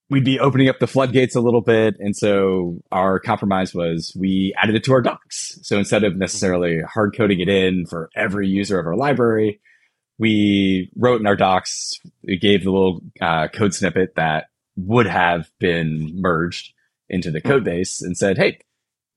[0.09, 1.95] we'd be opening up the floodgates a little bit.
[1.99, 5.59] And so our compromise was we added it to our docs.
[5.63, 9.61] So instead of necessarily hard coding it in for every user of our library,
[10.17, 14.45] we wrote in our docs, we gave the little uh, code snippet that
[14.77, 16.73] would have been merged
[17.09, 18.59] into the code base and said, Hey,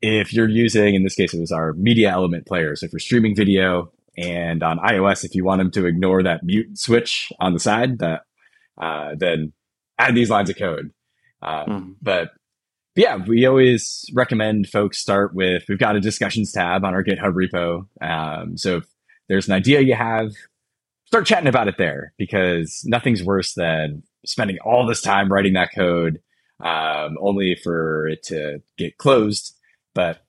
[0.02, 2.74] if you're using, in this case, it was our media element player.
[2.74, 6.42] So if you're streaming video and on iOS, if you want them to ignore that
[6.42, 8.22] mute switch on the side, that
[8.80, 9.52] uh, then
[9.98, 10.90] add these lines of code.
[11.42, 11.94] Uh, mm.
[12.00, 12.30] But
[12.96, 17.34] yeah, we always recommend folks start with we've got a discussions tab on our GitHub
[17.34, 17.86] repo.
[18.04, 18.84] Um, so if
[19.28, 20.32] there's an idea you have,
[21.06, 25.74] start chatting about it there because nothing's worse than spending all this time writing that
[25.74, 26.20] code
[26.62, 29.56] um, only for it to get closed
[29.94, 30.22] but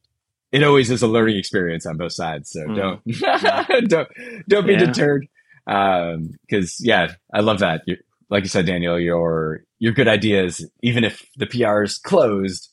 [0.52, 2.52] it always is a learning experience on both sides.
[2.52, 2.76] So mm.
[2.76, 4.10] don't don't
[4.48, 4.86] don't be yeah.
[4.86, 5.28] deterred.
[5.68, 7.82] Um, because yeah, I love that.
[7.86, 7.98] You're,
[8.30, 12.70] like you said, Daniel, your your good ideas, even if the PR is closed,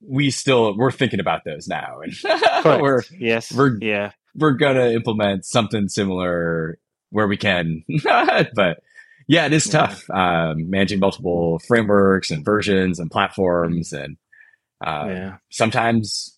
[0.00, 2.12] we still we're thinking about those now, and
[2.82, 6.78] we're yes, we're yeah, we're gonna implement something similar
[7.10, 7.84] where we can,
[8.54, 8.80] but.
[9.28, 14.16] Yeah, it is tough um, managing multiple frameworks and versions and platforms, and
[14.84, 15.36] uh, yeah.
[15.50, 16.36] Sometimes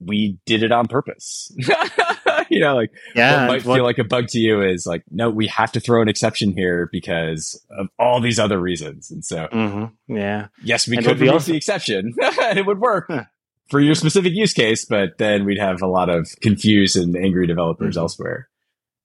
[0.00, 1.52] we did it on purpose.
[2.48, 5.02] you know, like yeah, what might what, feel like a bug to you is like,
[5.10, 9.10] no, we have to throw an exception here because of all these other reasons.
[9.10, 12.78] And so, mm-hmm, yeah, yes, we and could remove also- the exception and it would
[12.80, 13.06] work.
[13.08, 13.24] Huh.
[13.70, 17.46] For your specific use case, but then we'd have a lot of confused and angry
[17.46, 18.00] developers mm-hmm.
[18.00, 18.48] elsewhere.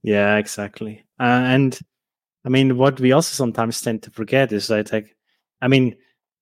[0.03, 1.03] Yeah, exactly.
[1.19, 1.77] Uh, and
[2.45, 5.15] I mean, what we also sometimes tend to forget is that, like,
[5.61, 5.95] I mean,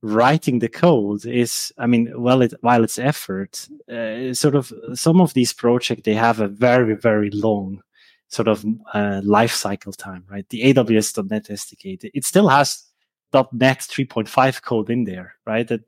[0.04, 5.22] writing the code is i mean well it, while it's effort uh, sort of some
[5.22, 7.80] of these projects they have a very very long
[8.32, 10.48] sort of uh, life cycle time right?
[10.50, 12.84] The aws.net sdk it still has
[13.34, 15.68] .net 3.5 code in there right?
[15.68, 15.82] That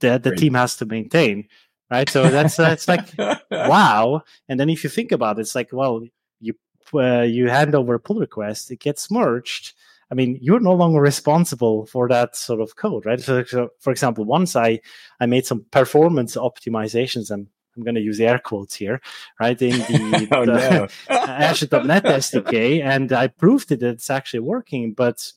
[0.00, 1.48] the, the team has to maintain
[1.90, 2.08] right?
[2.08, 3.08] So that's that's like
[3.50, 4.22] wow.
[4.48, 6.02] And then if you think about it it's like well
[6.40, 6.54] you
[6.94, 9.74] uh, you hand over a pull request it gets merged
[10.10, 13.20] I mean, you're no longer responsible for that sort of code, right?
[13.20, 14.80] So, so for example, once I,
[15.20, 17.46] I made some performance optimizations, and
[17.76, 19.00] I'm going to use air quotes here,
[19.38, 19.60] right?
[19.60, 25.30] In the, oh, the Azure.NET SDK, and I proved it that it's actually working, but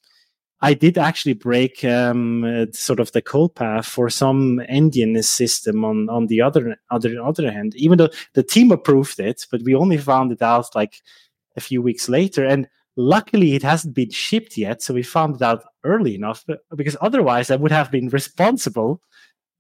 [0.62, 6.08] I did actually break um, sort of the code path for some endianness system on,
[6.08, 9.98] on the other other other hand, even though the team approved it, but we only
[9.98, 11.02] found it out like
[11.56, 12.46] a few weeks later.
[12.46, 16.46] And Luckily, it hasn't been shipped yet, so we found it out early enough.
[16.76, 19.02] Because otherwise, I would have been responsible,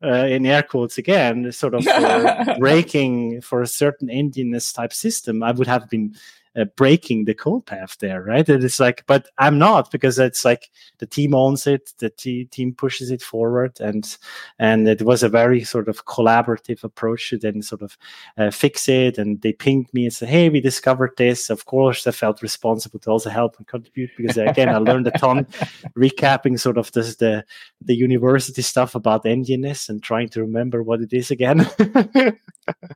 [0.03, 5.43] uh, in air quotes again, sort of for breaking for a certain endianness type system.
[5.43, 6.15] I would have been
[6.55, 8.47] uh, breaking the code path there, right?
[8.49, 12.45] And it's like, but I'm not because it's like the team owns it, the t-
[12.45, 14.17] team pushes it forward, and
[14.59, 17.97] and it was a very sort of collaborative approach to then sort of
[18.37, 19.17] uh, fix it.
[19.17, 22.99] And they pinged me and said, "Hey, we discovered this." Of course, I felt responsible
[22.99, 25.45] to also help and contribute because again, I learned a ton,
[25.97, 27.45] recapping sort of this the
[27.81, 31.61] the university stuff about endianness and trying to remember what it is again.
[31.81, 32.33] uh,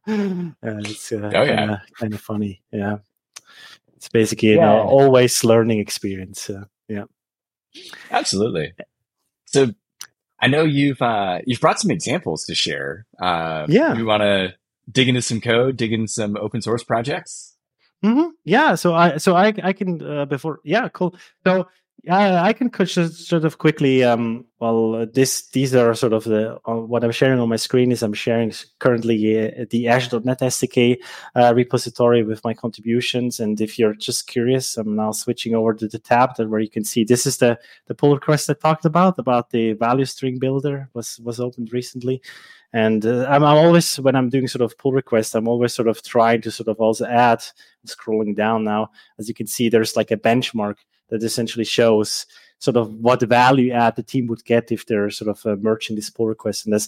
[0.08, 1.80] it's uh, oh, yeah.
[1.98, 2.98] kind of funny, yeah
[4.06, 4.66] it's basically you yeah.
[4.66, 7.06] know always learning experience uh, yeah.
[8.12, 8.74] Absolutely.
[9.46, 9.74] So
[10.40, 13.06] i know you've uh you've brought some examples to share.
[13.20, 13.96] Uh yeah.
[13.96, 14.54] you want to
[14.92, 17.54] dig into some code dig into some open source projects?
[18.04, 18.30] Mm-hmm.
[18.44, 21.16] yeah so i so i i can uh, before yeah cool.
[21.46, 21.68] So
[22.06, 24.04] yeah, I can sort of quickly.
[24.04, 27.56] Um, well, uh, this these are sort of the uh, what I'm sharing on my
[27.56, 30.98] screen is I'm sharing currently uh, the Azure.NET SDK
[31.36, 33.40] uh, repository with my contributions.
[33.40, 36.70] And if you're just curious, I'm now switching over to the tab that where you
[36.70, 40.38] can see this is the the pull request I talked about about the value string
[40.38, 42.22] builder was was opened recently.
[42.72, 45.88] And uh, I'm, I'm, always when I'm doing sort of pull requests, I'm always sort
[45.88, 47.44] of trying to sort of also add.
[47.88, 48.90] Scrolling down now,
[49.20, 50.78] as you can see, there's like a benchmark
[51.10, 52.26] that essentially shows
[52.60, 55.56] sort of what the value add the team would get if they're sort of uh,
[55.62, 56.66] merging this pull request.
[56.66, 56.88] And as,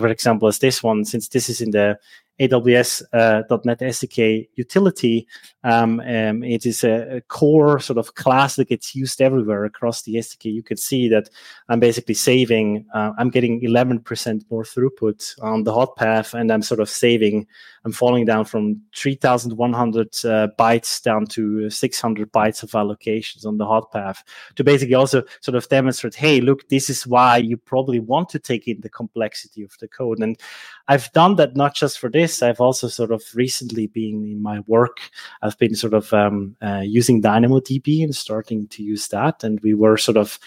[0.00, 1.98] for example, as this one, since this is in the
[2.40, 5.26] AWS uh, .NET SDK utility.
[5.64, 10.02] Um, um, it is a, a, core sort of class that gets used everywhere across
[10.02, 10.52] the SDK.
[10.52, 11.28] You can see that
[11.68, 12.86] I'm basically saving.
[12.92, 17.46] Uh, I'm getting 11% more throughput on the hot path, and I'm sort of saving.
[17.84, 23.66] I'm falling down from 3,100 uh, bytes down to 600 bytes of allocations on the
[23.66, 24.24] hot path
[24.56, 28.38] to basically also sort of demonstrate, hey, look, this is why you probably want to
[28.38, 30.20] take in the complexity of the code.
[30.20, 30.40] And
[30.88, 34.60] I've done that not just for this I've also sort of recently been in my
[34.60, 34.98] work,
[35.42, 39.44] I've been sort of um, uh, using DynamoDB and starting to use that.
[39.44, 40.38] And we were sort of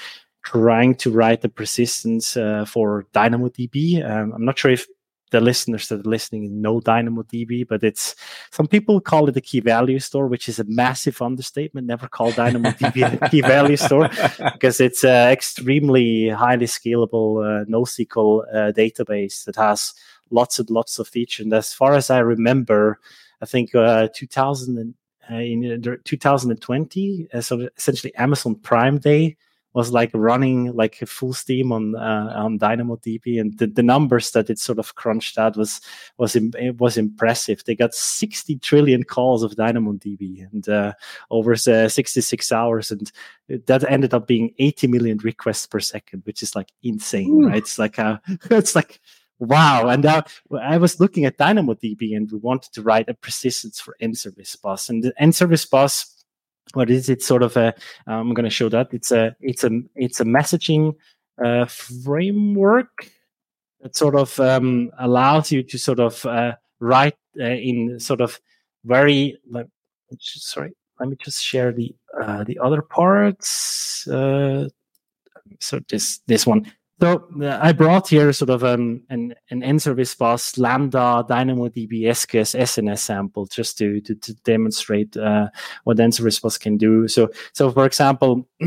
[0.43, 4.07] trying to write the persistence uh, for DynamoDB.
[4.09, 4.87] Um, I'm not sure if
[5.35, 8.15] the listeners that are listening know DynamoDB, but it's
[8.51, 11.87] some people call it a key value store, which is a massive understatement.
[11.87, 14.09] Never call DynamoDB a key value store
[14.53, 19.93] because it's an extremely highly scalable uh, NoSQL uh, database that has
[20.31, 21.43] lots and lots of features.
[21.43, 22.99] And as far as I remember,
[23.41, 24.93] I think uh, 2000 and,
[25.29, 29.35] uh, in uh, 2020, uh, so essentially Amazon Prime Day
[29.75, 34.49] was like running like full steam on uh, on DynamoDB, and the, the numbers that
[34.49, 35.81] it sort of crunched out was
[36.17, 37.61] was it was impressive.
[37.65, 40.93] They got 60 trillion calls of DynamoDB and uh,
[41.29, 43.11] over uh, 66 hours, and
[43.49, 47.49] that ended up being 80 million requests per second, which is like insane, Ooh.
[47.49, 47.57] right?
[47.57, 49.01] It's like a, it's like
[49.39, 49.89] wow.
[49.89, 50.23] And now
[50.57, 54.89] I was looking at DynamoDB and we wanted to write a persistence for NServiceBus.
[54.89, 56.14] And the NServiceBus,
[56.73, 57.21] what is it?
[57.21, 57.73] Sort of a,
[58.07, 60.95] I'm going to show that it's a, it's a, it's a messaging
[61.43, 63.09] uh, framework
[63.81, 68.39] that sort of um, allows you to sort of uh, write uh, in sort of
[68.83, 69.67] very, like,
[70.19, 74.07] sorry, let me just share the, uh, the other parts.
[74.07, 74.69] Uh,
[75.59, 80.57] so this, this one so uh, I brought here sort of um, an an NServiceBus
[80.57, 85.49] Lambda DynamoDB SQS SNS sample just to to, to demonstrate uh,
[85.83, 87.07] what NServiceBus can do.
[87.07, 88.47] So so for example.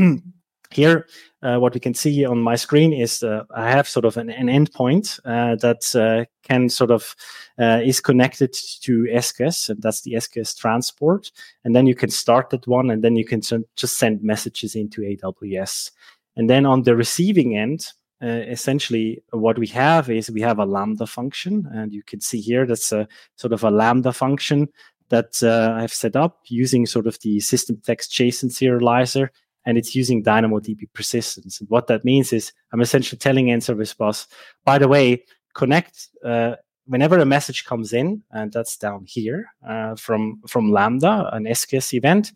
[0.71, 1.07] here,
[1.41, 4.29] uh, what we can see on my screen is uh, I have sort of an,
[4.29, 7.15] an endpoint uh, that uh, can sort of
[7.57, 11.31] is connected to SQS, and that's the SQS transport.
[11.63, 15.01] And then you can start that one, and then you can just send messages into
[15.01, 15.91] AWS.
[16.35, 17.91] And then on the receiving end,
[18.21, 22.41] uh, essentially what we have is we have a lambda function and you can see
[22.41, 24.67] here that's a sort of a lambda function
[25.09, 29.29] that uh, I've set up using sort of the system text JSON serializer
[29.65, 31.59] and it's using DynamoDB persistence.
[31.59, 34.27] And what that means is I'm essentially telling NServiceBus,
[34.65, 36.55] by the way, connect uh,
[36.85, 41.93] whenever a message comes in, and that's down here uh, from from Lambda, an SQS
[41.93, 42.31] event,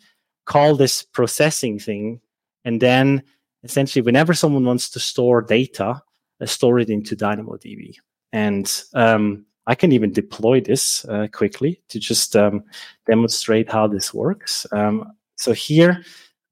[0.46, 2.22] call this processing thing,
[2.64, 3.24] and then
[3.64, 6.02] essentially whenever someone wants to store data,
[6.42, 7.96] uh, store it into DynamoDB.
[8.32, 12.64] And um, I can even deploy this uh, quickly to just um,
[13.08, 14.66] demonstrate how this works.
[14.72, 16.04] Um, so here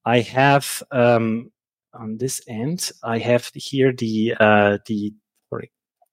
[0.06, 1.52] I have um,
[1.94, 5.14] on this end, I have here the uh, the
[5.50, 5.72] sorry,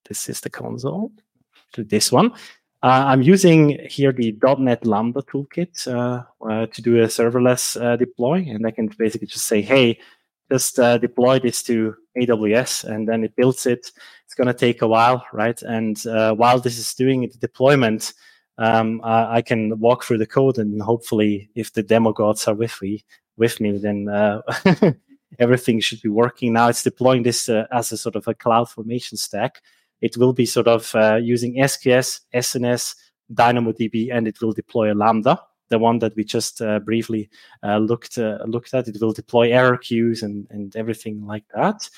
[0.08, 1.12] this is the console
[1.72, 2.32] to this one.
[2.82, 7.96] Uh, I'm using here the .NET Lambda toolkit uh, uh, to do a serverless uh,
[7.96, 9.98] deploy, and I can basically just say, "Hey,
[10.50, 13.90] just uh, deploy this to AWS and then it builds it.
[14.24, 15.60] It's going to take a while, right?
[15.62, 18.14] And uh, while this is doing the deployment,
[18.58, 22.54] um, I, I, can walk through the code and hopefully, if the demo gods are
[22.54, 23.04] with me,
[23.36, 24.42] with me, then uh,
[25.38, 26.54] everything should be working.
[26.54, 29.62] Now it's deploying this uh, as a sort of a cloud formation stack.
[30.00, 32.96] It will be sort of uh, using SQS, SNS,
[33.32, 37.28] DynamoDB, and it will deploy a Lambda, the one that we just uh, briefly
[37.62, 38.88] uh, looked uh, looked at.
[38.88, 41.88] It will deploy error queues and and everything like that.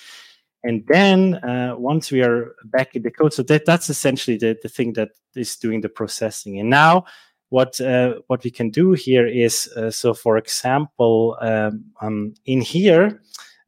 [0.62, 4.58] And then uh, once we are back in the code, so that, that's essentially the,
[4.62, 6.60] the thing that is doing the processing.
[6.60, 7.06] And now
[7.50, 12.60] what uh, what we can do here is uh, so for example um, um, in
[12.60, 13.20] here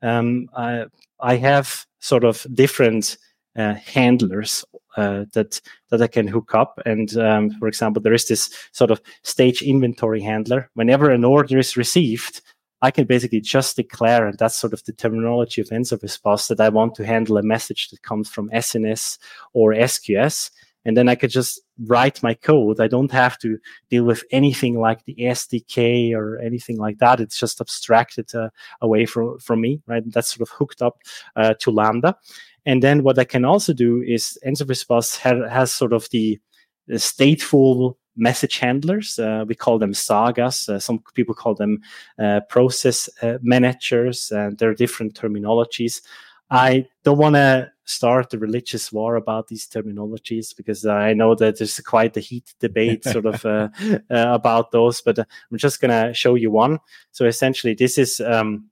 [0.03, 0.86] um, I,
[1.20, 3.18] I, have sort of different
[3.57, 4.64] uh, handlers
[4.96, 8.90] uh, that that I can hook up and um, for example there is this sort
[8.90, 12.42] of stage inventory handler whenever an order is received
[12.84, 16.68] I can basically just declare, and that's sort of the terminology of NServiceBus, that I
[16.68, 19.18] want to handle a message that comes from SNS
[19.53, 20.50] or SQS
[20.84, 22.80] and then I could just write my code.
[22.80, 27.20] I don't have to deal with anything like the SDK or anything like that.
[27.20, 28.50] It's just abstracted uh,
[28.80, 30.03] away from, from me, right?
[30.07, 30.98] That's sort of hooked up
[31.36, 32.16] uh, to Lambda.
[32.64, 36.38] And then what I can also do is NServiceBus ha- has sort of the,
[36.86, 39.18] the stateful message handlers.
[39.18, 40.68] Uh, we call them sagas.
[40.68, 41.80] Uh, some people call them
[42.18, 46.02] uh, process uh, managers, and there are different terminologies.
[46.50, 51.58] I don't want to start a religious war about these terminologies because I know that
[51.58, 55.90] there's quite a heated debate sort of uh, uh, about those, but I'm just going
[55.90, 56.78] to show you one.
[57.10, 58.70] So essentially, this is um,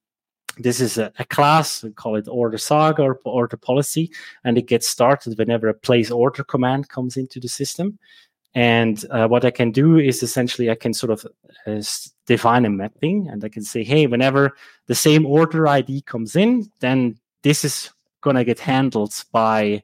[0.58, 4.10] this is a, a, class, we call it order saga or order policy,
[4.44, 7.98] and it gets started whenever a place order command comes into the system.
[8.54, 11.26] And uh, what I can do is essentially I can sort of
[11.66, 11.82] uh,
[12.26, 16.70] define a mapping and I can say, hey, whenever the same order ID comes in,
[16.80, 17.90] then this is
[18.22, 19.82] going to get handled by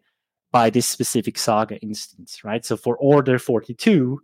[0.52, 2.64] by this specific saga instance, right?
[2.64, 4.20] So for order 42,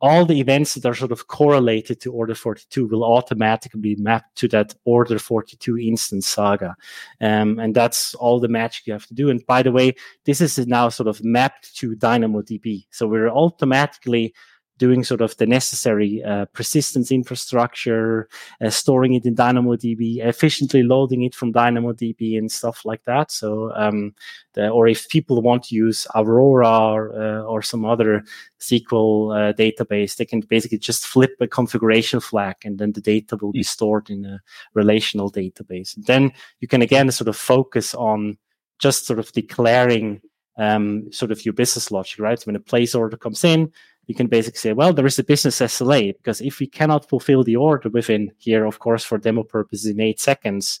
[0.00, 4.36] all the events that are sort of correlated to order 42 will automatically be mapped
[4.36, 6.74] to that order 42 instance saga.
[7.20, 9.28] Um, and that's all the magic you have to do.
[9.28, 9.94] And by the way,
[10.24, 12.86] this is now sort of mapped to DynamoDB.
[12.90, 14.34] So we're automatically
[14.80, 18.28] doing sort of the necessary uh, persistence infrastructure,
[18.64, 23.30] uh, storing it in DynamoDB, efficiently loading it from DynamoDB and stuff like that.
[23.30, 24.14] So, um,
[24.54, 28.24] the, or if people want to use Aurora or, uh, or some other
[28.58, 33.36] SQL uh, database, they can basically just flip a configuration flag and then the data
[33.36, 34.40] will be stored in a
[34.72, 35.94] relational database.
[35.94, 38.38] And then you can again sort of focus on
[38.78, 40.22] just sort of declaring
[40.60, 42.42] um, sort of your business logic, right?
[42.46, 43.72] When a place order comes in,
[44.06, 47.44] you can basically say, well, there is a business SLA because if we cannot fulfill
[47.44, 50.80] the order within here, of course, for demo purposes in eight seconds,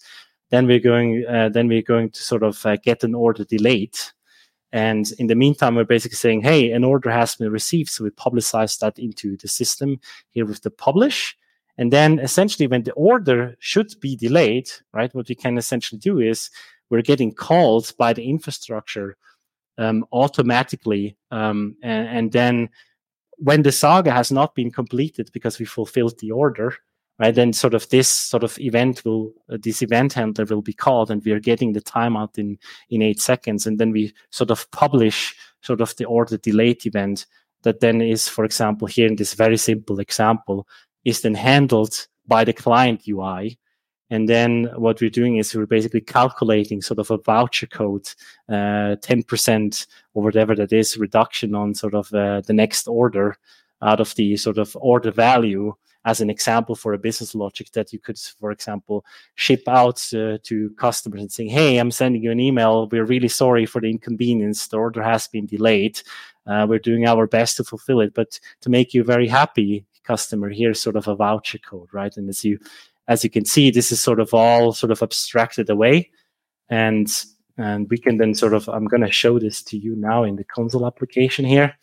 [0.50, 3.96] then we're going, uh, then we're going to sort of uh, get an order delayed.
[4.72, 7.90] And in the meantime, we're basically saying, hey, an order has been received.
[7.90, 10.00] So we publicize that into the system
[10.30, 11.36] here with the publish.
[11.78, 16.20] And then essentially when the order should be delayed, right, what we can essentially do
[16.20, 16.50] is
[16.88, 19.16] we're getting called by the infrastructure
[19.78, 21.16] um, automatically.
[21.30, 22.68] Um, and, and, then
[23.40, 26.74] when the saga has not been completed because we fulfilled the order,
[27.18, 30.74] right, then sort of this sort of event will, uh, this event handler will be
[30.74, 32.58] called and we are getting the timeout in,
[32.90, 33.66] in eight seconds.
[33.66, 37.26] And then we sort of publish sort of the order delayed event
[37.62, 40.66] that then is, for example, here in this very simple example,
[41.04, 43.58] is then handled by the client UI
[44.10, 48.08] and then what we're doing is we're basically calculating sort of a voucher code,
[48.48, 53.36] uh, 10% or whatever that is, reduction on sort of uh, the next order
[53.82, 55.72] out of the sort of order value
[56.04, 59.04] as an example for a business logic that you could, for example,
[59.34, 62.88] ship out uh, to customers and saying, Hey, I'm sending you an email.
[62.88, 64.66] We're really sorry for the inconvenience.
[64.66, 66.00] The order has been delayed.
[66.46, 70.48] Uh, we're doing our best to fulfill it, but to make you very happy, customer,
[70.48, 72.16] here's sort of a voucher code, right?
[72.16, 72.58] And as you
[73.10, 76.08] as you can see, this is sort of all sort of abstracted away.
[76.68, 77.08] And,
[77.58, 80.36] and we can then sort of, I'm going to show this to you now in
[80.36, 81.76] the console application here.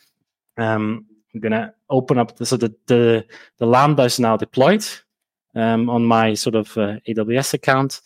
[0.58, 3.26] Um, I'm going to open up the, so the, the,
[3.58, 4.86] the Lambda is now deployed
[5.54, 8.00] um, on my sort of uh, AWS account.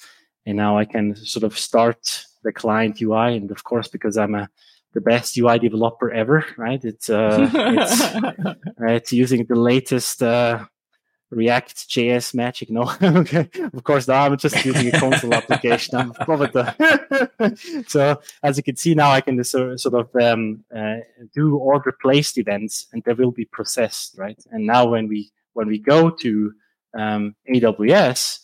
[0.47, 3.37] And now I can sort of start the client UI.
[3.37, 4.49] And of course, because I'm a,
[4.93, 6.83] the best UI developer ever, right?
[6.83, 10.65] It's, uh, it's, it's using the latest, uh,
[11.31, 12.69] React JS magic.
[12.69, 13.49] No, okay.
[13.73, 15.95] Of course, now I'm just using a console application.
[15.95, 20.97] I'm the so as you can see now, I can sort of um, uh,
[21.33, 24.37] do order placed events, and they will be processed, right?
[24.51, 26.53] And now when we when we go to
[26.97, 28.39] um, AWS,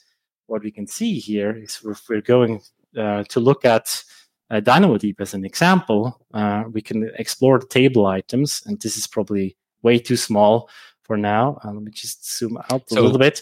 [0.46, 2.62] what we can see here is if we're going
[2.98, 4.02] uh, to look at
[4.50, 9.08] uh, DynamoDB as an example, uh, we can explore the table items, and this is
[9.08, 10.70] probably way too small
[11.08, 11.60] for now.
[11.64, 13.42] Uh, let me just zoom out a so, little bit.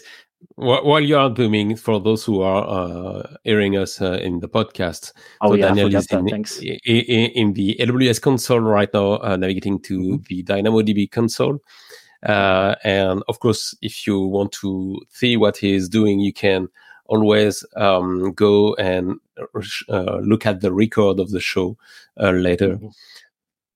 [0.54, 5.12] While you are booming, for those who are uh, hearing us uh, in the podcast,
[5.40, 6.58] oh so yeah, Daniel is in, Thanks.
[6.60, 10.22] In, in, the AWS console right now, uh, navigating to mm-hmm.
[10.28, 11.58] the DynamoDB console.
[12.22, 16.68] Uh, and of course, if you want to see what he is doing, you can
[17.06, 19.18] always um, go and
[19.88, 21.76] uh, look at the record of the show
[22.20, 22.78] uh, later.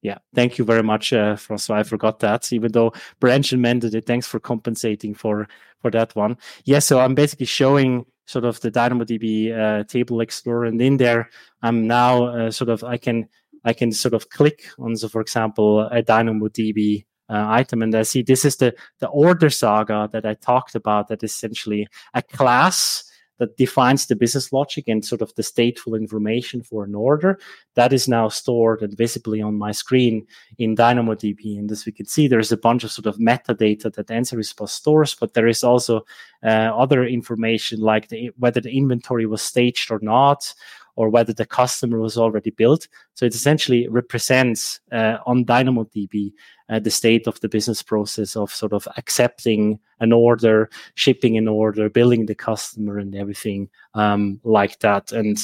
[0.03, 1.77] Yeah, thank you very much, uh, Francois.
[1.77, 4.07] I forgot that, even though Branch amended it.
[4.07, 5.47] Thanks for compensating for
[5.81, 6.37] for that one.
[6.65, 11.29] Yeah, so I'm basically showing sort of the DynamoDB uh, table explorer, and in there,
[11.63, 13.29] I'm now uh, sort of I can
[13.65, 18.03] I can sort of click on, so for example, a DynamoDB uh, item, and I
[18.03, 21.09] see this is the the order saga that I talked about.
[21.09, 23.05] That is essentially a class
[23.41, 27.41] that defines the business logic and sort of the stateful information for an order.
[27.75, 30.27] That is now stored and visibly on my screen
[30.59, 31.59] in DynamoDB.
[31.59, 35.15] And as we can see, there's a bunch of sort of metadata that Answer stores,
[35.15, 36.05] but there is also
[36.45, 40.53] uh, other information like the, whether the inventory was staged or not,
[40.97, 42.89] or whether the customer was already built.
[43.15, 46.33] So it essentially represents uh, on DynamoDB
[46.69, 51.49] uh, the state of the business process of sort of accepting an order, shipping an
[51.49, 55.13] order, billing the customer, and everything um, like that.
[55.13, 55.39] And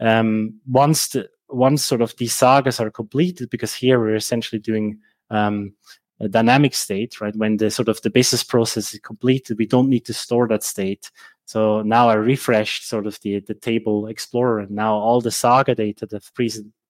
[0.00, 4.98] um, once the once sort of these sagas are completed, because here we're essentially doing
[5.30, 5.74] um,
[6.22, 7.34] a dynamic state, right?
[7.34, 10.62] When the sort of the business process is completed, we don't need to store that
[10.62, 11.10] state.
[11.46, 15.74] So now I refreshed sort of the, the table explorer and now all the saga
[15.74, 16.24] data that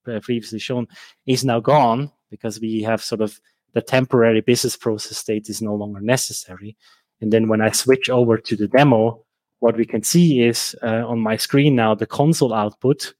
[0.07, 0.87] uh, previously shown
[1.26, 3.41] is now gone because we have sort of
[3.72, 6.76] the temporary business process state is no longer necessary.
[7.22, 9.24] And then when I switch over to the demo,
[9.61, 13.14] what we can see is uh, on my screen now the console output.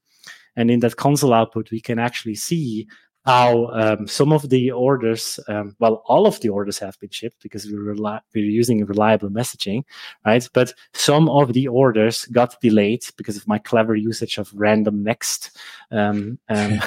[0.55, 2.87] And in that console output, we can actually see
[3.25, 7.41] how um, some of the orders, um, well, all of the orders have been shipped
[7.41, 9.83] because we we're using reliable messaging,
[10.25, 10.47] right?
[10.53, 15.57] But some of the orders got delayed because of my clever usage of random next.
[15.91, 16.79] Um, um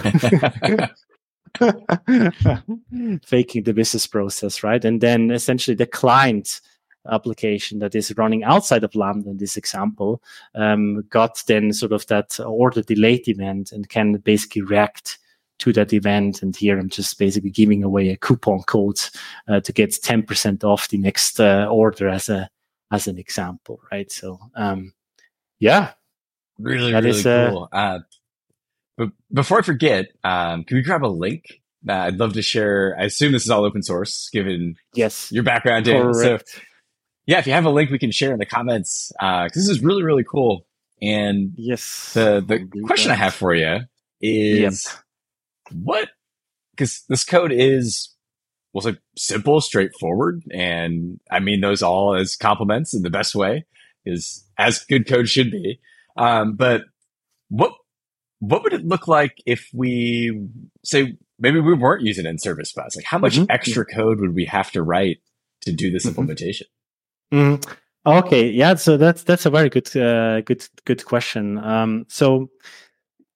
[3.24, 4.84] faking the business process, right?
[4.84, 6.60] And then essentially the client
[7.10, 10.22] application that is running outside of Lambda in this example
[10.54, 15.18] um, got then sort of that order delayed event and can basically react
[15.58, 16.42] to that event.
[16.42, 19.00] And here I'm just basically giving away a coupon code
[19.48, 22.50] uh, to get 10% off the next uh, order as a
[22.92, 24.10] as an example, right?
[24.12, 24.92] So um,
[25.58, 25.92] yeah,
[26.58, 27.68] really, really is, uh, cool.
[27.72, 27.98] Uh,
[28.96, 31.60] but before I forget, um, can we grab a link?
[31.88, 32.96] I'd love to share.
[32.98, 36.14] I assume this is all open source, given yes your background, Dan.
[36.14, 36.38] So
[37.26, 39.68] yeah, if you have a link, we can share in the comments because uh, this
[39.68, 40.66] is really, really cool.
[41.02, 43.14] And yes, the the question that.
[43.14, 43.80] I have for you
[44.20, 44.84] is.
[44.84, 45.02] Yep
[45.72, 46.10] what?
[46.72, 48.14] Because this code is
[48.72, 53.64] well, like simple, straightforward, and I mean those all as compliments in the best way
[54.04, 55.80] is as good code should be.
[56.16, 56.82] Um, but
[57.48, 57.72] what
[58.40, 60.48] what would it look like if we
[60.84, 62.96] say maybe we weren't using NServiceBus?
[62.96, 63.50] Like how much mm-hmm.
[63.50, 65.18] extra code would we have to write
[65.62, 66.10] to do this mm-hmm.
[66.10, 66.66] implementation?
[67.32, 67.72] Mm-hmm.
[68.06, 71.58] Okay, yeah, so that's that's a very good uh, good good question.
[71.58, 72.50] Um, so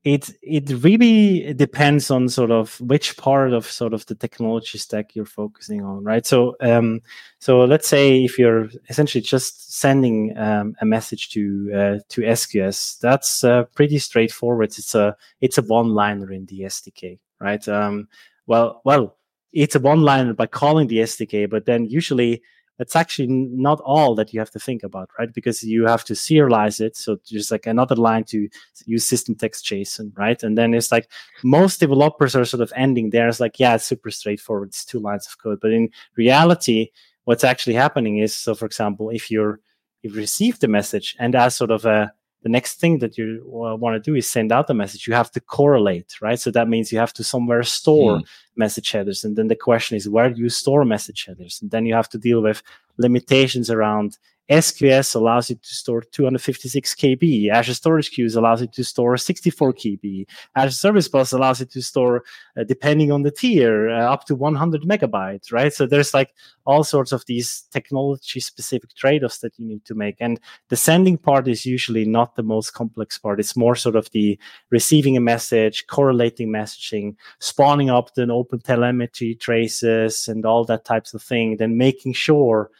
[0.04, 5.14] it it really depends on sort of which part of sort of the technology stack
[5.14, 6.24] you're focusing on right?
[6.26, 7.02] So um
[7.38, 12.98] so let's say if you're essentially just sending um, a message to uh, to sqs
[13.00, 14.70] that's uh, pretty straightforward.
[14.70, 17.66] It's a it's a one liner in the sdk right?
[17.68, 18.08] Um
[18.46, 19.18] well well
[19.52, 22.42] it's a one liner by calling the sdk but then usually
[22.80, 25.30] that's actually not all that you have to think about, right?
[25.34, 26.96] Because you have to serialize it.
[26.96, 28.48] So there's like another line to
[28.86, 30.42] use system text JSON, right?
[30.42, 31.06] And then it's like
[31.44, 33.28] most developers are sort of ending there.
[33.28, 34.68] It's like, yeah, it's super straightforward.
[34.70, 35.58] It's two lines of code.
[35.60, 36.88] But in reality,
[37.24, 39.60] what's actually happening is, so for example, if you're,
[40.02, 43.42] if you receive the message and as sort of a, the next thing that you
[43.46, 45.06] want to do is send out the message.
[45.06, 46.40] You have to correlate, right?
[46.40, 48.24] So that means you have to somewhere store mm.
[48.56, 49.24] message headers.
[49.24, 51.60] And then the question is, where do you store message headers?
[51.60, 52.62] And then you have to deal with
[52.96, 54.18] limitations around
[54.50, 57.50] SQS allows you to store 256 KB.
[57.50, 60.26] Azure Storage Queues allows you to store 64 KB.
[60.56, 62.24] Azure Service Bus allows you to store,
[62.58, 65.72] uh, depending on the tier, uh, up to 100 megabytes, right?
[65.72, 66.34] So there's like
[66.66, 70.16] all sorts of these technology specific trade offs that you need to make.
[70.18, 73.38] And the sending part is usually not the most complex part.
[73.38, 74.36] It's more sort of the
[74.70, 81.14] receiving a message, correlating messaging, spawning up the open telemetry traces and all that types
[81.14, 82.70] of thing, then making sure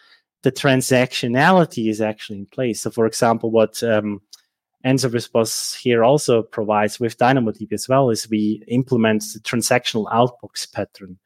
[0.42, 2.82] the transactionality is actually in place.
[2.82, 4.20] So, for example, what um,
[4.84, 11.18] NServiceBus here also provides with DynamoDB as well is we implement the transactional outbox pattern.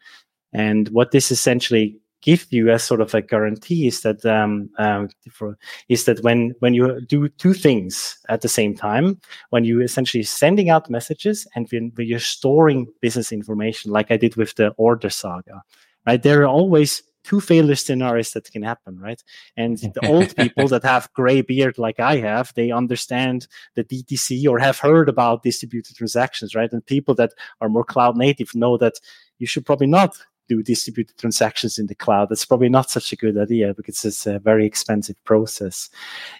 [0.52, 5.10] And what this essentially gives you as sort of a guarantee is that um, um,
[5.30, 5.58] for,
[5.88, 10.22] is that when when you do two things at the same time, when you essentially
[10.22, 14.70] sending out messages and when, when you're storing business information, like I did with the
[14.78, 15.62] order saga,
[16.06, 16.22] right?
[16.22, 19.22] There are always two failure scenarios that can happen, right?
[19.56, 24.46] And the old people that have gray beard like I have, they understand the DTC
[24.48, 26.72] or have heard about distributed transactions, right?
[26.72, 29.00] And people that are more cloud native know that
[29.38, 30.16] you should probably not
[30.48, 32.28] do distributed transactions in the cloud.
[32.28, 35.88] That's probably not such a good idea because it's a very expensive process.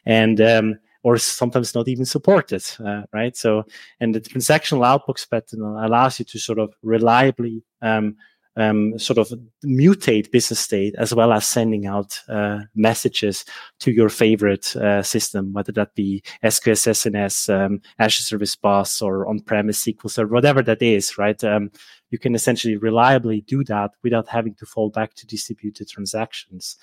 [0.05, 3.37] And, um, or sometimes not even supported, uh, right?
[3.37, 3.65] So,
[4.01, 8.17] and the transactional outbox pattern allows you to sort of reliably um,
[8.57, 9.33] um, sort of
[9.65, 13.45] mutate business state as well as sending out uh, messages
[13.81, 19.27] to your favorite uh, system, whether that be SQS, SNS, um, Azure Service Bus, or
[19.29, 21.43] on-premise SQL Server, whatever that is, right?
[21.43, 21.71] Um,
[22.11, 26.77] you can essentially reliably do that without having to fall back to distributed transactions.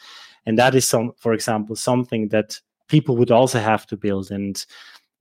[0.45, 2.59] And that is some, for example, something that
[2.89, 4.29] people would also have to build.
[4.31, 4.63] And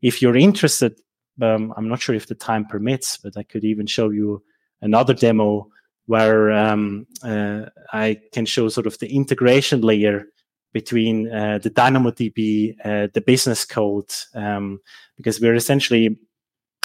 [0.03, 0.99] if you're interested,
[1.41, 4.43] um, I'm not sure if the time permits, but I could even show you
[4.83, 5.69] another demo
[6.07, 10.27] where um, uh, I can show sort of the integration layer
[10.73, 14.81] between uh, the DynamoDB, uh, the business code, um,
[15.17, 16.19] because we're essentially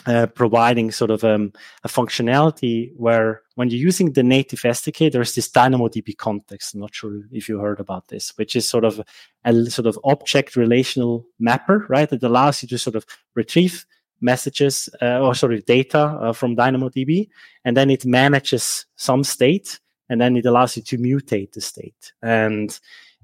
[0.07, 1.51] uh, providing sort of um,
[1.83, 6.73] a functionality where when you're using the native SDK, there's this DynamoDB context.
[6.73, 9.01] I'm not sure if you heard about this, which is sort of
[9.43, 12.09] a sort of object relational mapper, right?
[12.09, 13.05] That allows you to sort of
[13.35, 13.85] retrieve
[14.21, 17.29] messages uh, or sorry data uh, from DynamoDB,
[17.63, 22.13] and then it manages some state, and then it allows you to mutate the state.
[22.21, 22.77] And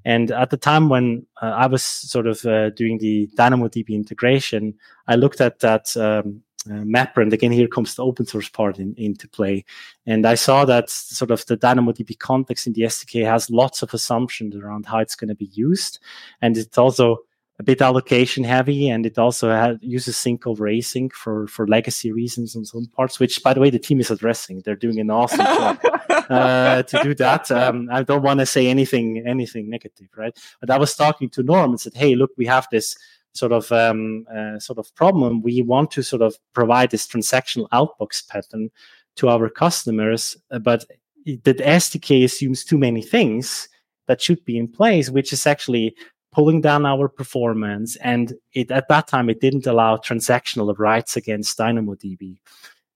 [0.03, 4.73] and at the time when uh, I was sort of uh, doing the DynamoDB integration,
[5.07, 8.79] I looked at that um, uh, mapper, and again here comes the open source part
[8.79, 9.65] in, into play.
[10.05, 13.93] And I saw that sort of the DynamoDB context in the SDK has lots of
[13.93, 15.99] assumptions around how it's going to be used,
[16.41, 17.19] and it also
[17.61, 22.11] a bit allocation heavy, and it also has, uses sync over async for for legacy
[22.11, 23.19] reasons on some parts.
[23.19, 24.63] Which, by the way, the team is addressing.
[24.65, 27.51] They're doing an awesome job uh, to do that.
[27.51, 30.35] Um, I don't want to say anything anything negative, right?
[30.59, 32.95] But I was talking to Norm and said, "Hey, look, we have this."
[33.33, 37.65] sort of um, uh, sort of problem we want to sort of provide this transactional
[37.69, 38.69] outbox pattern
[39.15, 40.83] to our customers uh, but
[41.25, 43.69] the sdk assumes too many things
[44.07, 45.95] that should be in place which is actually
[46.31, 47.95] pulling down our performance.
[47.97, 52.37] And it, at that time, it didn't allow transactional writes against DynamoDB.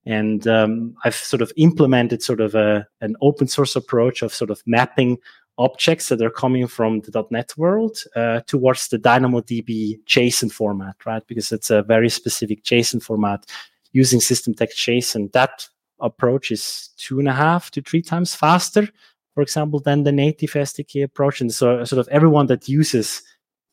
[0.05, 4.51] And um, I've sort of implemented sort of a, an open source approach of sort
[4.51, 5.17] of mapping
[5.57, 11.25] objects that are coming from the .NET world uh, towards the DynamoDB JSON format, right?
[11.27, 13.45] Because it's a very specific JSON format
[13.93, 15.31] using system text JSON.
[15.31, 15.67] That
[15.99, 18.89] approach is two and a half to three times faster
[19.35, 21.41] for example, than the native SDK approach.
[21.41, 23.21] And so sort of everyone that uses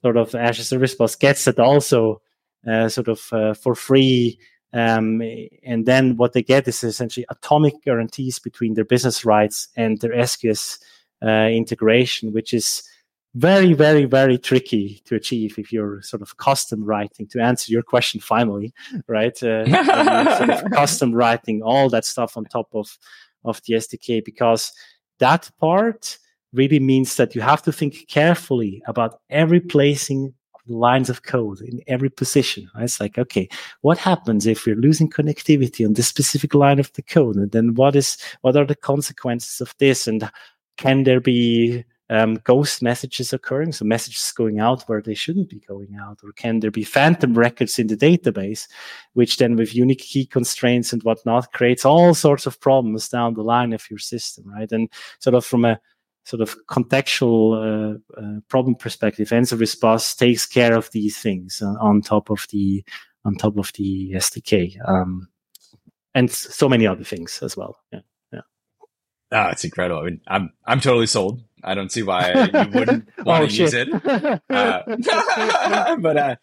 [0.03, 2.21] sort of Azure Service Bus gets it also
[2.69, 4.39] uh, sort of uh, for free.
[4.75, 5.23] Um,
[5.65, 10.13] and then what they get is essentially atomic guarantees between their business writes and their
[10.13, 10.79] SQS
[11.25, 12.83] uh, integration, which is
[13.35, 17.27] very, very, very tricky to achieve if you're sort of custom writing.
[17.29, 18.75] To answer your question, finally,
[19.07, 19.41] right?
[19.43, 19.65] Uh,
[20.37, 22.99] sort of custom writing all that stuff on top of
[23.45, 24.73] of the SDK because
[25.23, 26.19] that part
[26.53, 31.61] really means that you have to think carefully about every placing of lines of code
[31.61, 32.69] in every position.
[32.75, 32.85] Right?
[32.85, 33.49] It's like, okay,
[33.83, 37.37] what happens if we're losing connectivity on this specific line of the code?
[37.37, 40.09] And then what is what are the consequences of this?
[40.09, 40.29] And
[40.77, 45.61] can there be um, ghost messages occurring, so messages going out where they shouldn't be
[45.61, 48.69] going out, or can there be phantom records in the database,
[49.15, 53.43] which then with unique key constraints and whatnot creates all sorts of problems down the
[53.43, 54.71] line of your system, right?
[54.73, 54.89] And
[55.21, 55.81] sort of from a
[56.25, 62.03] sort of contextual uh, uh, problem perspective, NServiceBus takes care of these things uh, on
[62.03, 62.85] top of the
[63.25, 65.29] on top of the SDK, um,
[66.15, 67.77] and so many other things as well.
[67.93, 68.01] Yeah.
[69.33, 70.03] Oh, it's incredible.
[70.03, 71.43] I mean, I'm I'm totally sold.
[71.63, 73.89] I don't see why you wouldn't want oh, to use it.
[73.93, 74.37] Uh,
[75.97, 76.37] but uh,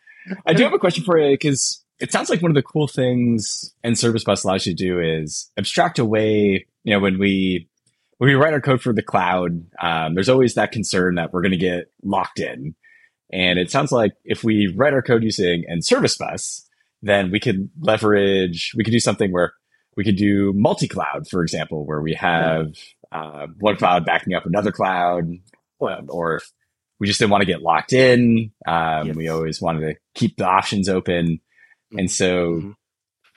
[0.46, 2.88] I do have a question for you because it sounds like one of the cool
[2.88, 6.66] things NServiceBus allows you to do is abstract away.
[6.84, 7.68] You know, when we
[8.18, 11.42] when we write our code for the cloud, um, there's always that concern that we're
[11.42, 12.76] going to get locked in.
[13.32, 16.64] And it sounds like if we write our code using NServiceBus,
[17.02, 18.74] then we could leverage.
[18.76, 19.54] We could do something where
[19.96, 22.74] we could do multi-cloud, for example, where we have
[23.12, 25.26] uh, one cloud backing up another cloud,
[25.80, 26.52] or if
[27.00, 28.52] we just didn't want to get locked in.
[28.68, 29.16] Um, yes.
[29.16, 31.40] We always wanted to keep the options open.
[31.92, 32.00] Mm-hmm.
[32.00, 32.72] And so mm-hmm.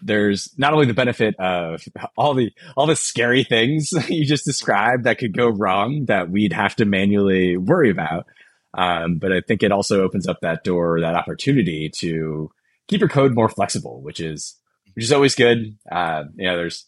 [0.03, 1.83] there's not only the benefit of
[2.17, 6.53] all the all the scary things you just described that could go wrong that we'd
[6.53, 8.27] have to manually worry about,
[8.75, 12.51] um, but I think it also opens up that door, that opportunity to
[12.89, 14.57] keep your code more flexible, which is
[14.95, 15.79] which is always good.
[15.91, 16.87] Uh, you know, there's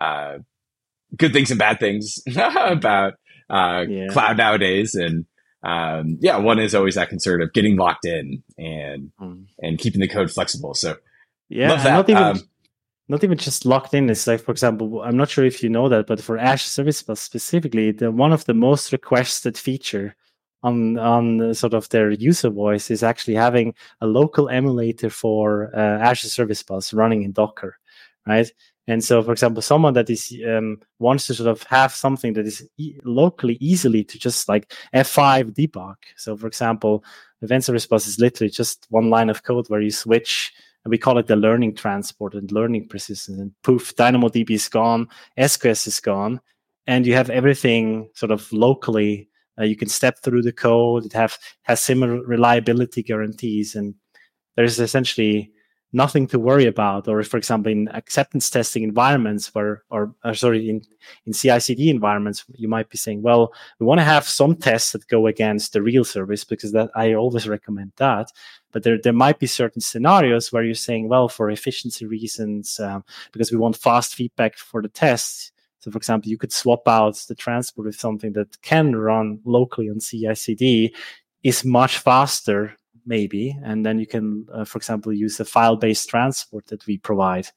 [0.00, 0.38] uh,
[1.16, 3.14] good things and bad things about
[3.50, 4.08] uh, yeah.
[4.08, 5.26] cloud nowadays, and
[5.62, 9.44] um, yeah, one is always that concern of getting locked in and mm.
[9.60, 10.74] and keeping the code flexible.
[10.74, 10.96] So
[11.48, 12.40] yeah, not even um,
[13.08, 14.08] not even just locked in.
[14.10, 17.02] It's like, for example, I'm not sure if you know that, but for Azure Service
[17.02, 20.16] Bus specifically, the one of the most requested feature
[20.62, 25.98] on on sort of their user voice is actually having a local emulator for uh,
[25.98, 27.76] Azure Service Bus running in Docker,
[28.26, 28.50] right?
[28.88, 32.46] And so, for example, someone that is um, wants to sort of have something that
[32.46, 35.94] is e- locally easily to just like F5 debug.
[36.16, 37.04] So, for example,
[37.42, 40.52] Event Service Bus is literally just one line of code where you switch,
[40.84, 43.38] and we call it the learning transport and learning persistence.
[43.38, 45.06] And poof, DynamoDB is gone,
[45.38, 46.40] SQS is gone,
[46.88, 49.28] and you have everything sort of locally
[49.60, 51.06] uh, you can step through the code.
[51.06, 53.94] It have has similar reliability guarantees, and
[54.56, 55.52] there's essentially
[55.92, 57.08] nothing to worry about.
[57.08, 60.82] Or, for example, in acceptance testing environments, where or, or sorry, in
[61.26, 65.06] in CI/CD environments, you might be saying, well, we want to have some tests that
[65.08, 68.30] go against the real service because that I always recommend that.
[68.72, 73.04] But there there might be certain scenarios where you're saying, well, for efficiency reasons, um,
[73.32, 77.16] because we want fast feedback for the tests so, for example, you could swap out
[77.26, 80.94] the transport with something that can run locally on CI/CD,
[81.42, 82.76] is much faster,
[83.06, 87.48] maybe, and then you can, uh, for example, use a file-based transport that we provide,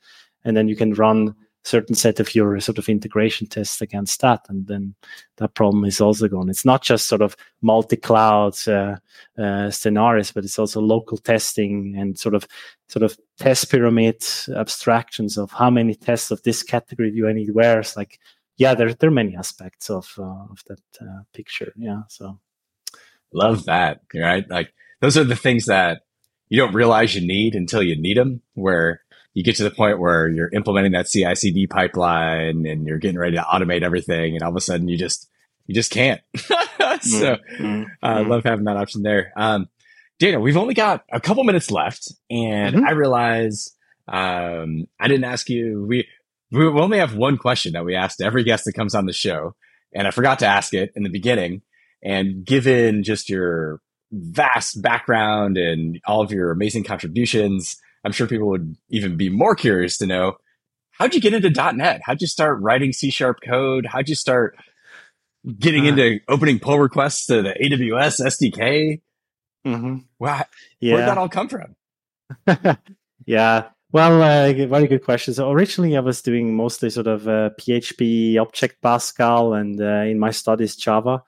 [0.44, 4.46] and then you can run certain set of your sort of integration tests against that,
[4.50, 4.94] and then
[5.38, 6.48] that problem is also gone.
[6.48, 8.98] It's not just sort of multi-cloud uh,
[9.36, 12.48] uh, scenarios, but it's also local testing and sort of
[12.88, 14.24] sort of test pyramid
[14.56, 17.80] abstractions of how many tests of this category do I need where.
[17.80, 18.20] It's like,
[18.58, 21.74] yeah, there there are many aspects of uh, of that uh, picture.
[21.76, 22.40] Yeah, so
[23.34, 24.02] love that.
[24.14, 24.72] Right, like
[25.02, 26.02] those are the things that
[26.50, 28.42] you don't realize you need until you need them.
[28.54, 29.02] Where
[29.34, 33.36] you get to the point where you're implementing that CI/CD pipeline and you're getting ready
[33.36, 35.30] to automate everything, and all of a sudden you just
[35.68, 36.22] you just can't.
[36.38, 37.84] so mm-hmm.
[38.02, 38.30] I mm-hmm.
[38.30, 39.34] love having that option there.
[39.36, 39.68] Um,
[40.20, 42.86] Dana, we've only got a couple minutes left, and mm-hmm.
[42.86, 43.76] I realize
[44.08, 45.86] um, I didn't ask you.
[45.88, 46.08] We
[46.52, 49.56] we only have one question that we asked every guest that comes on the show,
[49.94, 51.62] and I forgot to ask it in the beginning.
[52.04, 53.82] And given just your
[54.16, 59.56] vast background and all of your amazing contributions, I'm sure people would even be more
[59.56, 60.38] curious to know
[60.98, 62.02] how'd you get into .NET?
[62.04, 63.86] How'd you start writing C sharp code?
[63.86, 64.58] How'd you start
[65.60, 69.02] getting uh, into opening pull requests to the AWS SDK?
[69.66, 69.98] Mm-hmm.
[70.20, 70.46] Wow,
[70.80, 70.94] yeah.
[70.94, 71.76] where'd that all come from?
[73.26, 75.34] yeah, well, uh, very good question.
[75.34, 80.20] So originally, I was doing mostly sort of uh, PHP, Object Pascal, and uh, in
[80.20, 81.24] my studies Java.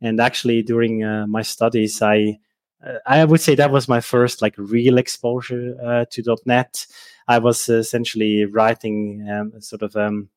[0.00, 2.38] And actually, during uh, my studies, I
[2.84, 6.86] uh, I would say that was my first like real exposure uh, to .NET.
[7.28, 10.30] I was essentially writing um, sort of um,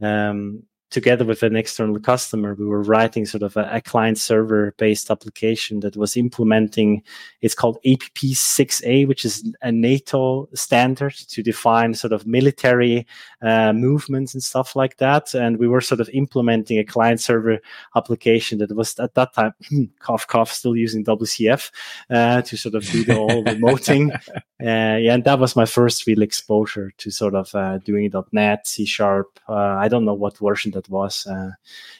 [0.00, 4.74] um, together with an external customer, we were writing sort of a, a client server
[4.76, 7.02] based application that was implementing,
[7.40, 13.06] it's called APP6A, which is a NATO standard to define sort of military
[13.42, 15.34] uh, movements and stuff like that.
[15.34, 17.58] And we were sort of implementing a client server
[17.96, 19.54] application that was at that time,
[20.00, 21.70] cough, cough, still using WCF
[22.10, 24.10] uh, to sort of do the whole remoting.
[24.60, 28.66] Uh, yeah, and that was my first real exposure to sort of uh, doing .NET,
[28.66, 29.40] C Sharp.
[29.48, 31.26] Uh, I don't know what version that was.
[31.26, 31.50] Uh,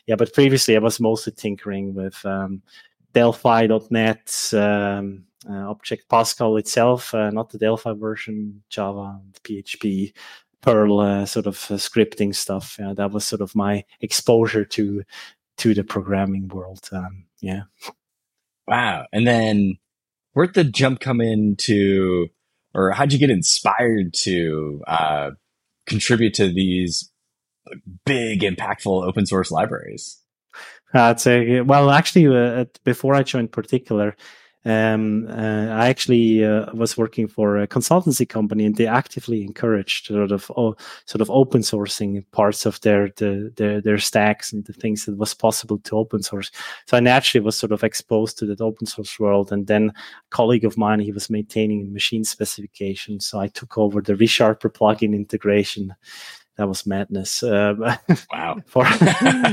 [0.07, 2.63] yeah, but previously I was mostly tinkering with um,
[3.13, 10.13] Delphi.NET, um, uh, Object Pascal itself, uh, not the Delphi version, Java, PHP,
[10.61, 12.77] Perl, sort of scripting stuff.
[12.79, 15.03] Yeah, that was sort of my exposure to
[15.59, 16.89] to the programming world.
[16.91, 17.63] Um, yeah.
[18.67, 19.07] Wow.
[19.13, 19.77] And then
[20.33, 22.29] where'd the jump come into,
[22.75, 25.31] or how'd you get inspired to uh,
[25.87, 27.11] contribute to these
[28.05, 30.19] big, impactful open source libraries?
[30.93, 34.17] I'd say, well, actually, uh, before I joined particular,
[34.65, 40.07] um, uh, I actually uh, was working for a consultancy company, and they actively encouraged
[40.07, 44.67] sort of oh, sort of open sourcing parts of their, the, their their stacks and
[44.67, 46.51] the things that was possible to open source.
[46.87, 49.51] So I naturally was sort of exposed to that open source world.
[49.51, 49.95] And then a
[50.29, 55.95] colleague of mine, he was maintaining Machine.Specifications, so I took over the ReSharper plugin integration
[56.61, 57.43] that was madness.
[57.43, 57.97] Uh,
[58.31, 58.59] wow.
[58.67, 58.85] for,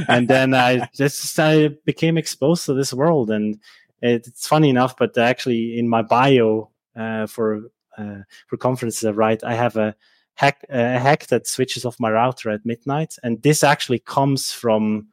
[0.10, 3.62] and then I just I became exposed to this world, and
[4.02, 7.62] it's funny enough, but actually in my bio uh, for
[7.98, 9.96] uh, for conferences I write, I have a
[10.34, 15.08] hack a hack that switches off my router at midnight, and this actually comes from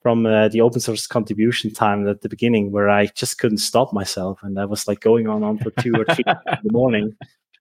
[0.00, 3.92] from uh, the open source contribution time at the beginning where I just couldn't stop
[3.92, 7.16] myself and I was like going on on for two or three in the morning.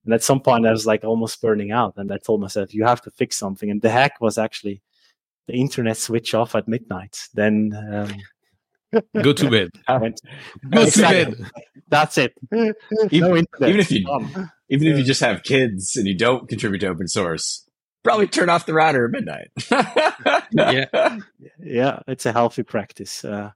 [0.05, 1.93] And at some point I was like almost burning out.
[1.97, 3.69] And I told myself, you have to fix something.
[3.71, 4.81] And the hack was actually
[5.47, 7.17] the internet switch off at midnight.
[7.33, 7.71] Then
[8.93, 9.69] um, go to bed.
[9.89, 10.21] went,
[10.71, 11.35] Go to bed.
[11.87, 12.33] that's it.
[12.51, 12.73] Even,
[13.29, 13.69] No internet.
[13.69, 14.51] even if you Done.
[14.69, 17.67] even if you just have kids and you don't contribute to open source,
[18.03, 19.49] probably turn off the router at midnight.
[20.55, 21.17] Yeah.
[21.59, 23.25] yeah, it's a healthy practice.
[23.25, 23.51] Uh,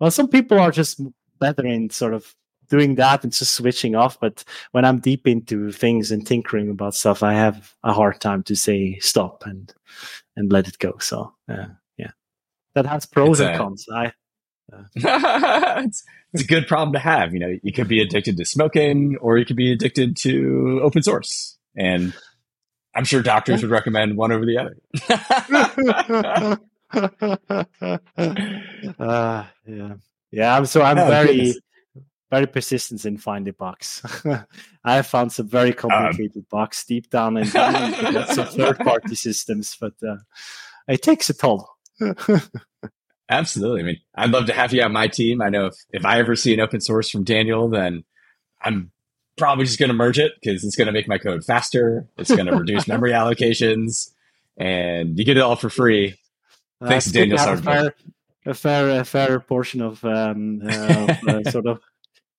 [0.00, 1.00] well, some people are just
[1.38, 2.34] better in sort of
[2.70, 4.18] doing that and just switching off.
[4.18, 4.42] But
[4.72, 8.56] when I'm deep into things and tinkering about stuff, I have a hard time to
[8.56, 9.72] say stop and
[10.36, 10.96] and let it go.
[10.98, 11.66] So uh,
[11.98, 12.12] yeah,
[12.74, 13.86] that has pros It's and a- cons.
[13.92, 14.12] I
[14.94, 17.34] it's, it's a good problem to have.
[17.34, 21.02] You know, you could be addicted to smoking or you could be addicted to open
[21.02, 21.58] source.
[21.76, 22.14] And
[22.94, 24.76] I'm sure doctors would recommend one over the other.
[28.98, 29.94] uh, yeah,
[30.30, 30.56] yeah.
[30.56, 31.58] I'm so I'm Oh, very goodness.
[32.30, 34.02] Very persistent in finding bugs.
[34.84, 39.94] I have found some very complicated bugs deep down in some third party systems, but
[40.06, 40.16] uh,
[40.88, 41.68] it takes a toll.
[43.28, 43.80] Absolutely.
[43.80, 45.42] I mean, I'd love to have you on my team.
[45.42, 48.04] I know if, if I ever see an open source from Daniel, then
[48.62, 48.90] I'm
[49.36, 52.06] probably just going to merge it because it's going to make my code faster.
[52.16, 54.10] It's going to reduce memory allocations
[54.56, 56.16] and you get it all for free.
[56.82, 57.92] Thanks, Uh, Daniel still have Sardberg.
[58.46, 61.80] A fair, a fair, a fair portion of, um, uh, of, uh, sort of.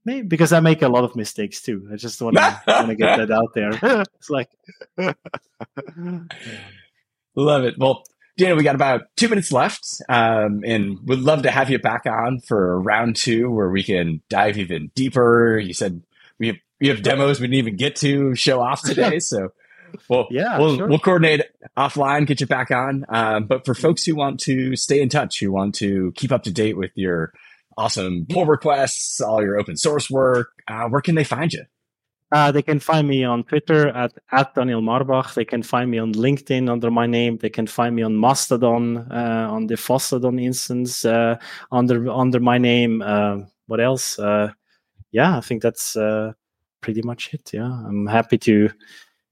[0.04, 1.88] Maybe because I make a lot of mistakes too.
[1.93, 3.72] I just want to want to get that out there.
[4.16, 4.49] it's like,
[7.36, 7.76] Love it.
[7.78, 8.04] Well,
[8.38, 12.06] Daniel, we got about two minutes left, um, and would love to have you back
[12.06, 15.60] on for round two, where we can dive even deeper.
[15.60, 16.02] You said
[16.39, 19.49] we have we have demos we didn't even get to show off today, so
[20.10, 20.88] well, Yeah, we'll sure.
[20.88, 21.43] we'll coordinate
[21.78, 23.06] offline, get you back on.
[23.10, 26.43] Um, but for folks who want to stay in touch, who want to keep up
[26.43, 27.34] to date with your
[27.82, 31.63] awesome pull requests, all your open source work, uh, where can they find you?
[32.32, 35.34] Uh, they can find me on Twitter at, at Daniel Marbach.
[35.34, 37.38] They can find me on LinkedIn under my name.
[37.38, 41.36] They can find me on Mastodon, uh, on the Fosstodon instance, uh,
[41.71, 43.01] under, under my name.
[43.01, 44.17] Uh, what else?
[44.17, 44.51] Uh,
[45.11, 46.32] yeah, I think that's, uh,
[46.79, 47.51] pretty much it.
[47.53, 47.71] Yeah.
[47.88, 48.69] I'm happy to,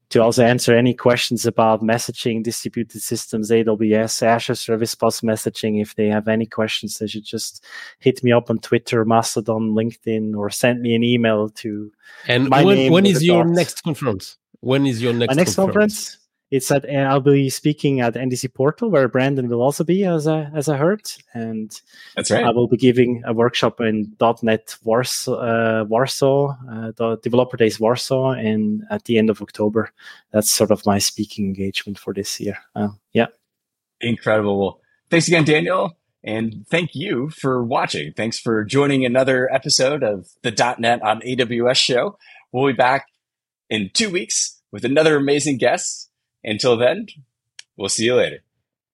[0.10, 5.82] to also answer any questions about messaging, distributed systems, AWS, Azure Service Bus messaging.
[5.82, 7.64] If they have any questions, they should just
[7.99, 11.91] hit me up on Twitter, Mastodon, LinkedIn, or send me an email to
[12.28, 13.53] And when, when is your dot.
[13.53, 14.38] next conference?
[14.62, 16.19] When is your next my next conference?
[16.52, 20.28] It's at uh, I'll be speaking at NDC Porto, where Brandon will also be, as
[20.28, 21.80] I as I heard, and
[22.16, 22.45] That's right.
[22.45, 27.80] I will be giving a workshop in .NET Warsaw, uh, Warsaw uh, the Developer Days
[27.80, 29.91] Warsaw, and at the end of October.
[30.32, 32.58] That's sort of my speaking engagement for this year.
[32.76, 33.28] Uh, yeah,
[34.02, 34.60] Incredible.
[34.60, 35.97] Well, thanks again, Daniel.
[36.24, 38.14] And thank you for watching.
[38.14, 42.18] Thanks for joining another episode of the .NET on AWS show.
[42.52, 43.08] We'll be back
[43.70, 46.09] in two weeks with another amazing guest.
[46.44, 47.08] Until then,
[47.76, 48.44] we'll see you later.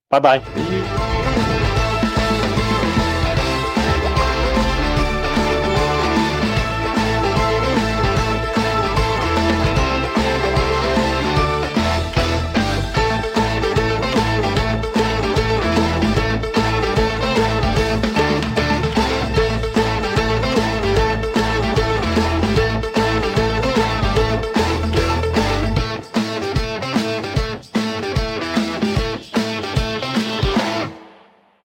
[0.09, 1.11] bye bye.